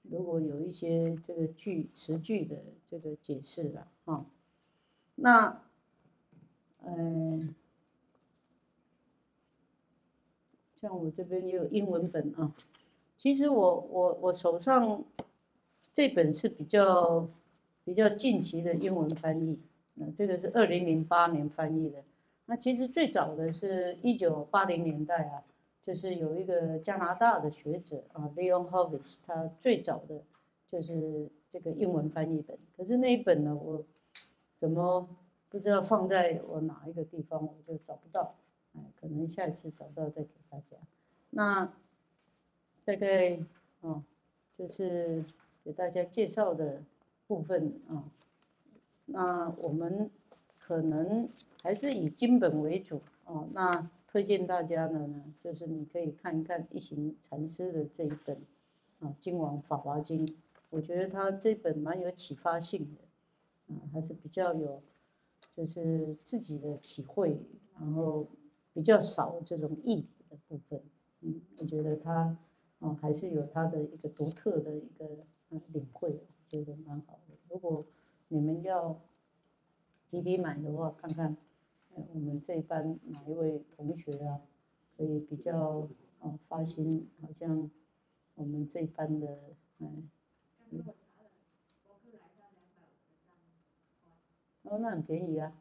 [0.05, 4.25] 如果有一些这个句词句的这个解释了啊，
[5.17, 5.63] 那
[6.81, 7.55] 嗯。
[10.83, 12.53] 像我这边也有英文本啊，
[13.17, 15.05] 其实我我我手上
[15.93, 17.29] 这本是比较
[17.85, 19.61] 比较近期的英文翻译，
[19.95, 22.03] 那这个是二零零八年翻译的。
[22.47, 25.45] 那其实最早的是一九八零年代啊，
[25.87, 30.25] 就是有一个加拿大的学者啊，Leon Horvis，他最早的
[30.67, 32.59] 就是这个英文翻译本。
[32.77, 33.85] 可是那一本呢，我
[34.57, 35.09] 怎么
[35.49, 38.35] 不知道放在我哪一个地方，我就找不到。
[38.75, 40.77] 哎，可能下一次找到再给大家。
[41.31, 41.73] 那
[42.85, 43.39] 大概
[43.81, 44.03] 哦，
[44.57, 45.25] 就是
[45.65, 46.83] 给大家介绍的
[47.27, 48.05] 部分啊。
[49.07, 50.11] 那我们
[50.59, 51.29] 可能。
[51.65, 53.49] 还是以经本为主哦。
[53.53, 58.37] 那推荐大家的呢，就是你可以看一看一行禅师的这一本
[58.99, 60.27] 啊《经王法华经》，
[60.71, 64.83] 我觉得他这本蛮有启发性的，啊，还是比较有
[65.55, 67.39] 就是自己的体会，
[67.79, 68.27] 然后
[68.73, 70.83] 比较少这种义理的部分。
[71.21, 72.37] 嗯，我觉得他
[72.81, 75.25] 哦还是有他的一个独特的一个
[75.69, 77.37] 领会，觉得蛮好的。
[77.49, 77.85] 如果
[78.29, 79.01] 你们要
[80.07, 81.37] 集体买的话，看看。
[81.95, 84.41] 我们这一班哪一位同学啊，
[84.97, 85.87] 可以比较
[86.21, 87.07] 哦发心？
[87.21, 87.71] 好像
[88.35, 89.39] 我们这班的，
[89.79, 90.09] 嗯，
[94.63, 95.53] 哦，那很便宜啊，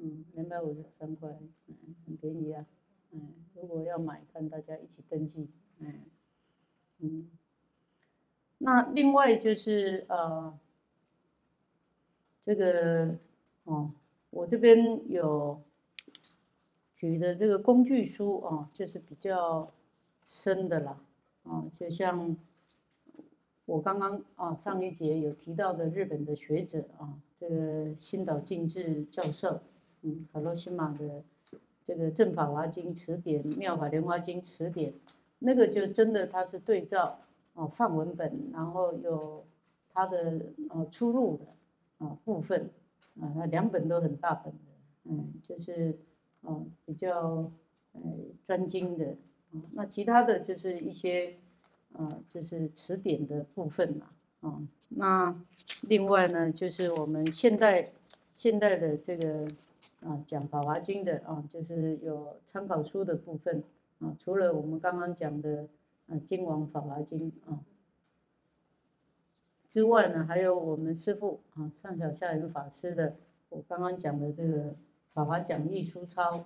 [0.00, 1.28] 嗯，两百五十三块，
[1.66, 1.74] 嗯，
[2.06, 2.66] 很便宜啊，
[3.12, 6.02] 嗯，如果要买，看大家一起登记，嗯，
[6.98, 7.30] 嗯，
[8.58, 10.58] 那另外就是呃，
[12.40, 13.16] 这个
[13.64, 13.92] 哦。
[14.30, 15.58] 我这边有
[16.94, 19.72] 举的这个工具书啊，就是比较
[20.22, 21.02] 深的啦，
[21.44, 22.36] 啊，就像
[23.64, 29.62] 我刚刚啊上一节有提到的日本的学者啊，这个新岛敬治教授，
[30.02, 31.22] 嗯，卡洛西玛的
[31.84, 34.92] 这个《正法华经词典》《妙法莲华经词典》，
[35.40, 37.18] 那个就真的它是对照
[37.54, 39.44] 哦范文本，然后有
[39.92, 40.40] 他的
[40.70, 42.70] 呃出入的啊部分。
[43.20, 44.58] 啊，那两本都很大本的，
[45.06, 45.98] 嗯，就是，
[46.42, 47.50] 哦，比较，
[47.90, 48.00] 呃，
[48.44, 49.06] 专精的，
[49.52, 51.34] 啊，那其他的就是一些，
[51.94, 54.10] 啊，就是词典的部分嘛，
[54.42, 55.34] 啊，那
[55.80, 57.90] 另外呢，就是我们现代
[58.32, 59.50] 现代的这个，
[60.00, 63.64] 啊，讲《法华经》的啊，就是有参考书的部分，
[63.98, 65.68] 啊，除了我们刚刚讲的，
[66.06, 67.60] 啊，《经王法华经》啊。
[69.68, 73.16] 之外呢，还有我们师父啊，上小下人法师的，
[73.50, 74.70] 我刚刚讲的这个
[75.12, 76.38] 《法华讲义书抄》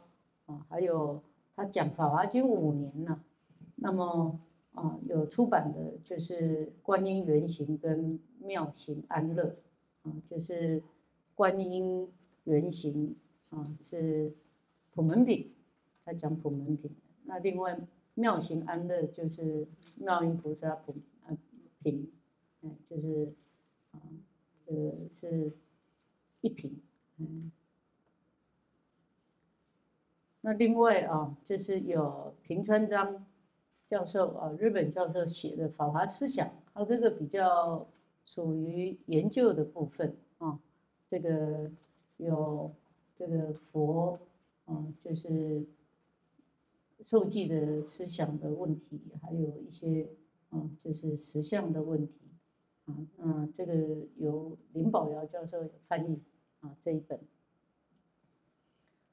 [0.47, 1.23] 啊，还有
[1.55, 3.23] 他讲《法华经》五年了，
[3.77, 4.41] 那么
[4.73, 9.57] 啊，有出版的就是《观音原型》跟《妙行安乐》
[10.09, 10.81] 啊，就是
[11.37, 12.11] 《观音
[12.45, 13.11] 原型》
[13.51, 14.33] 啊是
[14.93, 15.53] 普门品，
[16.05, 17.75] 他讲普门品，那另外
[18.15, 19.67] 《妙行安乐》就是
[19.97, 20.95] 妙音菩萨普
[21.27, 21.37] 啊
[21.83, 22.11] 品。
[22.65, 23.35] 嗯，就是，
[23.91, 23.99] 啊，
[24.67, 25.51] 呃，是
[26.43, 26.81] 一品，
[27.17, 27.51] 嗯，
[30.43, 33.27] 那另外啊，就是有平川章
[33.85, 37.89] 教授啊，日本教授写的《法华思想》，他，这个比较
[38.25, 40.61] 属于研究的部分啊，
[41.09, 41.69] 这个
[42.19, 42.73] 有
[43.23, 44.19] 这个佛
[44.65, 45.65] 啊，就是
[47.01, 50.09] 受记的思想的问题，还有一些
[50.51, 52.15] 啊，就是实相的问题。
[52.87, 56.21] 啊，嗯，这个由林宝尧教授翻译
[56.63, 57.21] 啊这一本。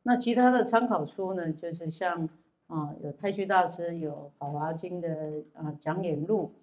[0.02, 2.28] 那其他的参考书呢，就是像
[2.66, 6.56] 啊有太虚大师有《法华经》的啊讲演录，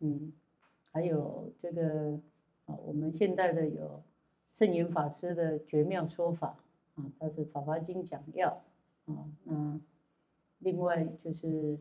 [0.00, 0.34] 嗯，
[0.92, 2.20] 还有这个
[2.66, 4.02] 啊我们现代的有
[4.46, 6.58] 圣严法师的《绝妙说法》
[7.00, 8.62] 啊，他是《法华经》讲要
[9.06, 9.80] 啊，那
[10.58, 11.78] 另外就是。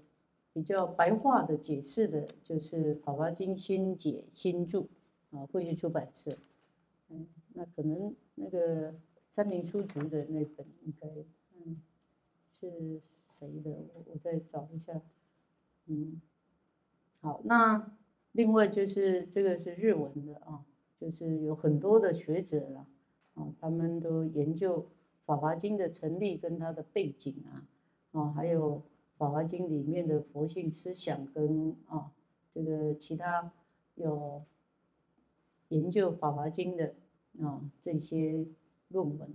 [0.51, 4.89] 比较白话的解释的，就是《法华经新解新注》
[5.37, 6.39] 啊，汇聚出版社。
[7.09, 8.95] 嗯，那可能那个
[9.29, 11.07] 三明书局的那本应该，
[11.53, 11.79] 嗯，
[12.51, 12.99] 是
[13.29, 13.69] 谁的？
[13.69, 14.99] 我我再找一下。
[15.85, 16.19] 嗯，
[17.21, 17.95] 好，那
[18.31, 20.65] 另外就是这个是日文的啊，
[20.99, 22.87] 就是有很多的学者了
[23.35, 24.81] 啊，他们都研究
[25.29, 27.67] 《法华经》的成立跟它的背景啊，
[28.13, 28.81] 啊，还有。
[29.21, 32.09] 《法华经》里面的佛性思想跟啊，
[32.53, 33.51] 这个其他
[33.95, 34.41] 有
[35.67, 36.95] 研究《法华经》的
[37.41, 38.45] 啊这些
[38.87, 39.29] 论文，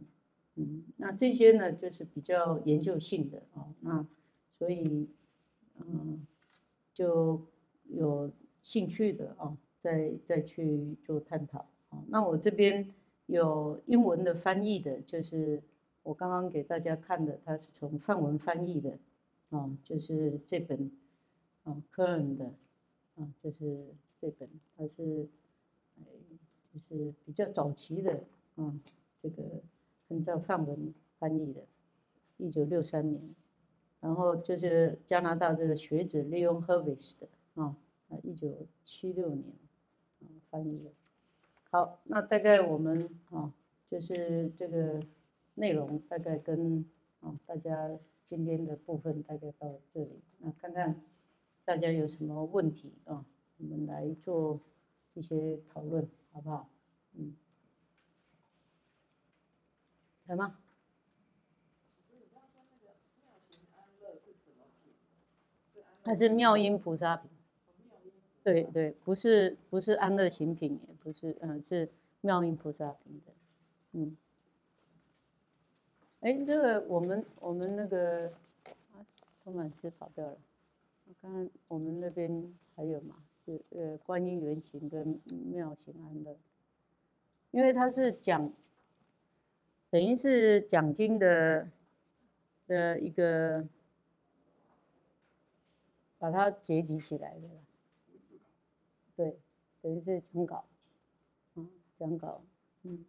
[0.55, 4.07] 嗯，那这些呢就是比较研究性的啊，那
[4.59, 5.07] 所以
[5.81, 6.27] 嗯
[6.95, 7.43] 就
[7.91, 8.33] 有
[8.63, 11.59] 兴趣的啊，再再去做探讨
[11.91, 12.03] 啊。
[12.09, 12.91] 那我这边
[13.27, 15.63] 有英文的翻译的，就是
[16.05, 18.97] 我刚刚给大家看的，它是从范文翻译的。
[19.51, 20.91] 啊，就是这本
[21.63, 22.47] 啊，科恩的
[23.15, 25.29] 啊，就是这本，它是，
[26.01, 26.05] 哎，
[26.73, 28.25] 就是比较早期的
[28.57, 28.75] 啊，
[29.23, 29.63] 这个
[30.09, 31.63] 按照范文翻译的，
[32.39, 33.23] 一九六三年，
[34.01, 37.77] 然后就是加拿大这个学者利用 Hervis 的啊，
[38.09, 39.45] 啊，一九七六年
[40.51, 40.91] 翻译的。
[41.71, 43.53] 好，那大概我们啊，
[43.87, 45.01] 就是这个
[45.55, 46.85] 内容大概跟
[47.21, 51.01] 啊大家今天的部分大概到这里，那看看
[51.65, 53.25] 大家有什么问题啊，
[53.59, 54.61] 我们来做
[55.15, 56.69] 一些讨论，好不好？
[57.13, 57.37] 嗯，
[60.27, 60.59] 来吗？
[66.03, 67.31] 它是妙音菩萨品。
[68.43, 71.91] 对对，不是不是安乐行品，也不是，嗯，是
[72.21, 73.33] 妙音菩萨品的，
[73.93, 74.17] 嗯。
[76.25, 78.31] 哎，这个我们我们那个
[78.95, 79.05] 啊，
[79.43, 80.39] 托马斯跑掉了。
[81.05, 83.17] 我看看我们那边还有吗？
[83.47, 86.35] 就呃，观音圆形跟妙行安乐，
[87.51, 88.51] 因为它是讲，
[89.91, 91.69] 等于是讲经的
[92.67, 93.69] 的一个，
[96.17, 97.49] 把它结集起来的。
[99.15, 99.37] 对，
[99.83, 100.65] 等于是讲稿，
[101.57, 101.69] 嗯，
[101.99, 102.41] 讲稿，
[102.85, 103.05] 嗯。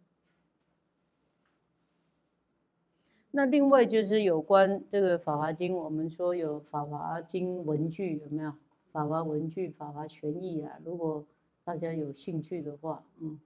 [3.36, 8.48] 那另外就是有关这个《法华经》，我们说有《法华经》文具有没有？
[8.90, 11.22] 《法华文具》《法华玄义》啊，如果
[11.62, 13.38] 大家有兴趣的话，嗯，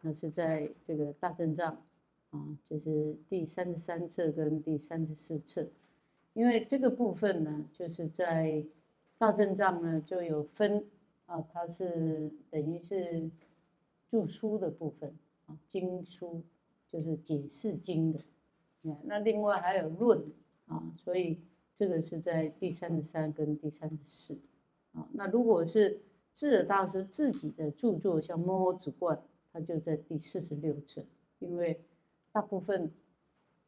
[0.00, 1.76] 那是在这个大正藏，
[2.30, 5.68] 啊，就是第三十三册跟第三十四册，
[6.32, 8.64] 因为这个部分呢，就是在
[9.18, 10.86] 大正藏呢就有分。
[11.26, 13.30] 啊，它是等于是
[14.08, 15.14] 注书的部分
[15.44, 16.42] 啊，经书
[16.90, 18.20] 就是解释经的。
[19.04, 20.24] 那另外还有论
[20.66, 21.40] 啊，所以
[21.74, 24.38] 这个是在第三十三跟第三十四
[24.92, 25.08] 啊。
[25.12, 26.00] 那如果是
[26.32, 29.16] 智者大师自己的著作，像《摩诃止观》，
[29.52, 31.04] 它就在第四十六册，
[31.38, 31.80] 因为
[32.32, 32.90] 大部分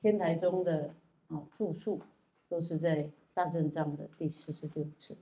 [0.00, 0.94] 天台宗的
[1.28, 2.00] 啊著述
[2.48, 5.14] 都是在大正藏的第四十六册。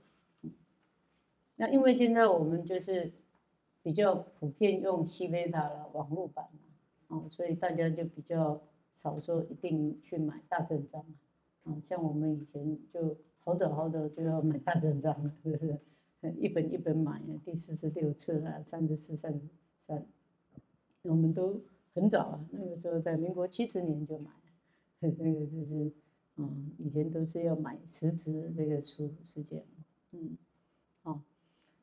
[1.57, 3.13] 那因为现在我们就是
[3.81, 6.49] 比较普遍用西贝塔了网络版
[7.07, 8.61] 嘛，哦，所以大家就比较
[8.95, 11.05] 少说一定去买大正章
[11.65, 15.79] 啊，像我们以前就好早好早就要买大正章了， 是不是？
[16.39, 19.39] 一本一本买，第四十六册啊，三十四、三十
[19.77, 20.03] 三，
[21.03, 21.61] 我们都
[21.93, 24.49] 很早啊，那个时候在民国七十年就买了，
[25.01, 25.91] 那个就是，
[26.37, 29.65] 嗯，以前都是要买实质这个书是这样，
[30.13, 30.37] 嗯，
[31.03, 31.21] 哦。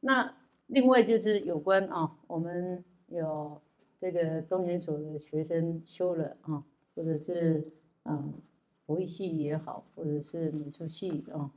[0.01, 0.35] 那
[0.67, 3.61] 另外就是有关啊，我们有
[3.97, 7.72] 这个东研所的学生修了啊，或者是
[8.05, 8.34] 嗯，
[8.86, 11.51] 博艺系也好，或者是美术系啊，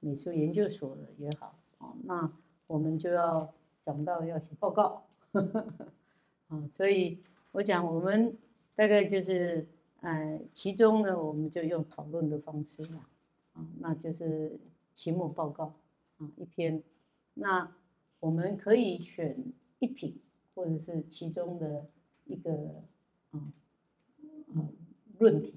[0.00, 2.32] 美术研究所的也好啊，那
[2.66, 3.52] 我们就要
[3.84, 5.06] 讲到要写报告，
[6.48, 7.18] 啊， 所以
[7.52, 8.36] 我想我们
[8.74, 9.66] 大概就是
[10.00, 13.06] 呃，其中呢，我们就用讨论的方式嘛，
[13.54, 14.58] 啊，那就是
[14.92, 15.74] 期末报告
[16.18, 16.82] 啊，一篇，
[17.34, 17.72] 那。
[18.22, 19.36] 我们可以选
[19.80, 20.20] 一品，
[20.54, 21.88] 或者是其中的
[22.24, 22.84] 一个
[23.32, 23.52] 啊
[24.54, 24.68] 啊
[25.22, 25.54] 论题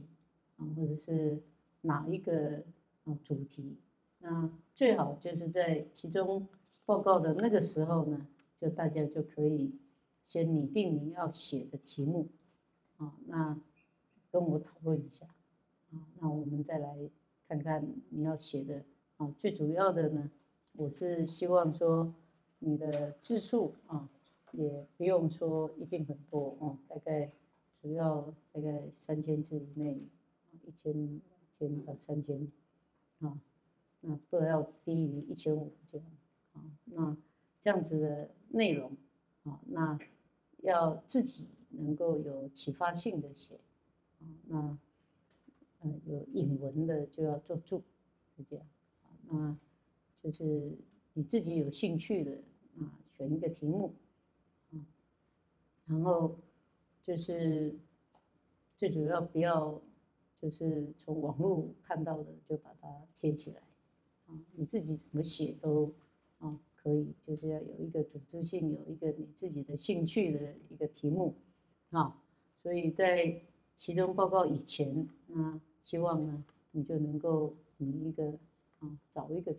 [0.58, 1.42] 啊，或者是
[1.82, 2.64] 哪一个
[3.04, 3.76] 啊主题，
[4.20, 6.48] 那最好就是在其中
[6.86, 8.26] 报告的那个时候呢，
[8.56, 9.76] 就大家就可以
[10.24, 12.30] 先拟定你要写的题目
[12.98, 13.60] 啊，那
[14.32, 15.26] 跟我讨论一下
[15.92, 17.10] 啊，那我们再来
[17.50, 18.84] 看看你要写的
[19.18, 20.32] 啊，最主要的呢，
[20.78, 22.14] 我是希望说。
[22.60, 24.10] 你的字数啊，
[24.54, 27.30] 也不用说一定很多哦，大概
[27.86, 30.02] 主要大概三千字以内，
[30.64, 31.22] 一千、
[31.56, 32.52] 千到三千，
[33.20, 33.40] 啊，
[34.02, 36.08] 那不要低于一千五这样，
[36.54, 37.16] 啊，那
[37.60, 38.98] 这样子的内容，
[39.44, 40.00] 啊，那
[40.64, 43.54] 要自己能够有启发性的写，
[44.18, 44.80] 啊，那
[45.84, 47.84] 嗯有引文的就要做注，
[48.36, 48.66] 是这样，
[49.28, 49.60] 啊，那
[50.24, 50.76] 就是
[51.14, 52.32] 你自己有兴趣的。
[52.80, 53.94] 啊，选一个题目，
[54.74, 54.84] 啊，
[55.86, 56.36] 然后
[57.06, 57.78] 就是
[58.76, 59.80] 最主要不要
[60.36, 63.62] 就是从网络看到的就把它贴起来，
[64.26, 65.94] 啊，你自己怎么写都
[66.40, 71.36] 啊可以，就是要有一个组织性，有一个你自己的兴趣的一个题目，
[71.92, 72.20] 啊，
[72.64, 73.40] 所以在
[73.76, 78.40] 期中报告以前，啊希望呢你就能够你一个
[78.80, 79.56] 啊找一个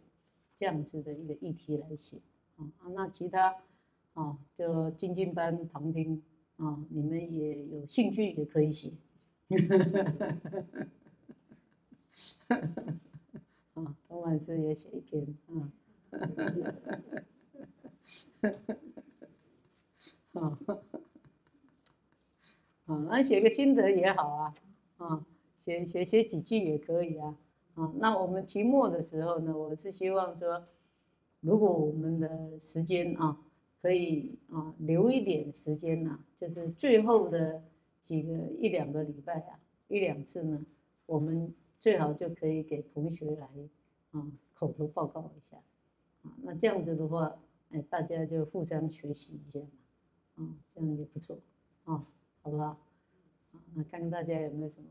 [0.57, 2.21] 这样子的一个议题来写。
[2.57, 3.57] 啊，那其他
[4.15, 6.23] 啊，就精进班旁听
[6.57, 8.93] 啊，你们也有兴趣也可以写，
[13.75, 15.71] 啊，童老师也写一篇啊，
[20.33, 20.59] 啊，
[22.87, 24.55] 啊，那写个心得也好啊，
[24.97, 25.27] 啊，
[25.59, 27.37] 写写写几句也可以啊，
[27.75, 30.67] 啊，那我们期末的时候呢，我是希望说，
[31.41, 33.39] 如果我们的时间啊，
[33.87, 37.63] 可以啊留一点时间呐，就是最后的
[38.01, 40.67] 几个一两个礼拜啊，一两次呢，
[41.07, 43.49] 我们最好就可以给同学来
[44.11, 45.57] 啊口头报告一下，
[46.25, 47.39] 啊，那这样子的话，
[47.71, 49.69] 哎，大家就互相学习一下嘛。
[50.35, 51.39] 啊，这样也不错，
[51.85, 52.05] 啊，
[52.43, 52.65] 好不好？
[53.53, 54.89] 啊，那看看大家有没有什么。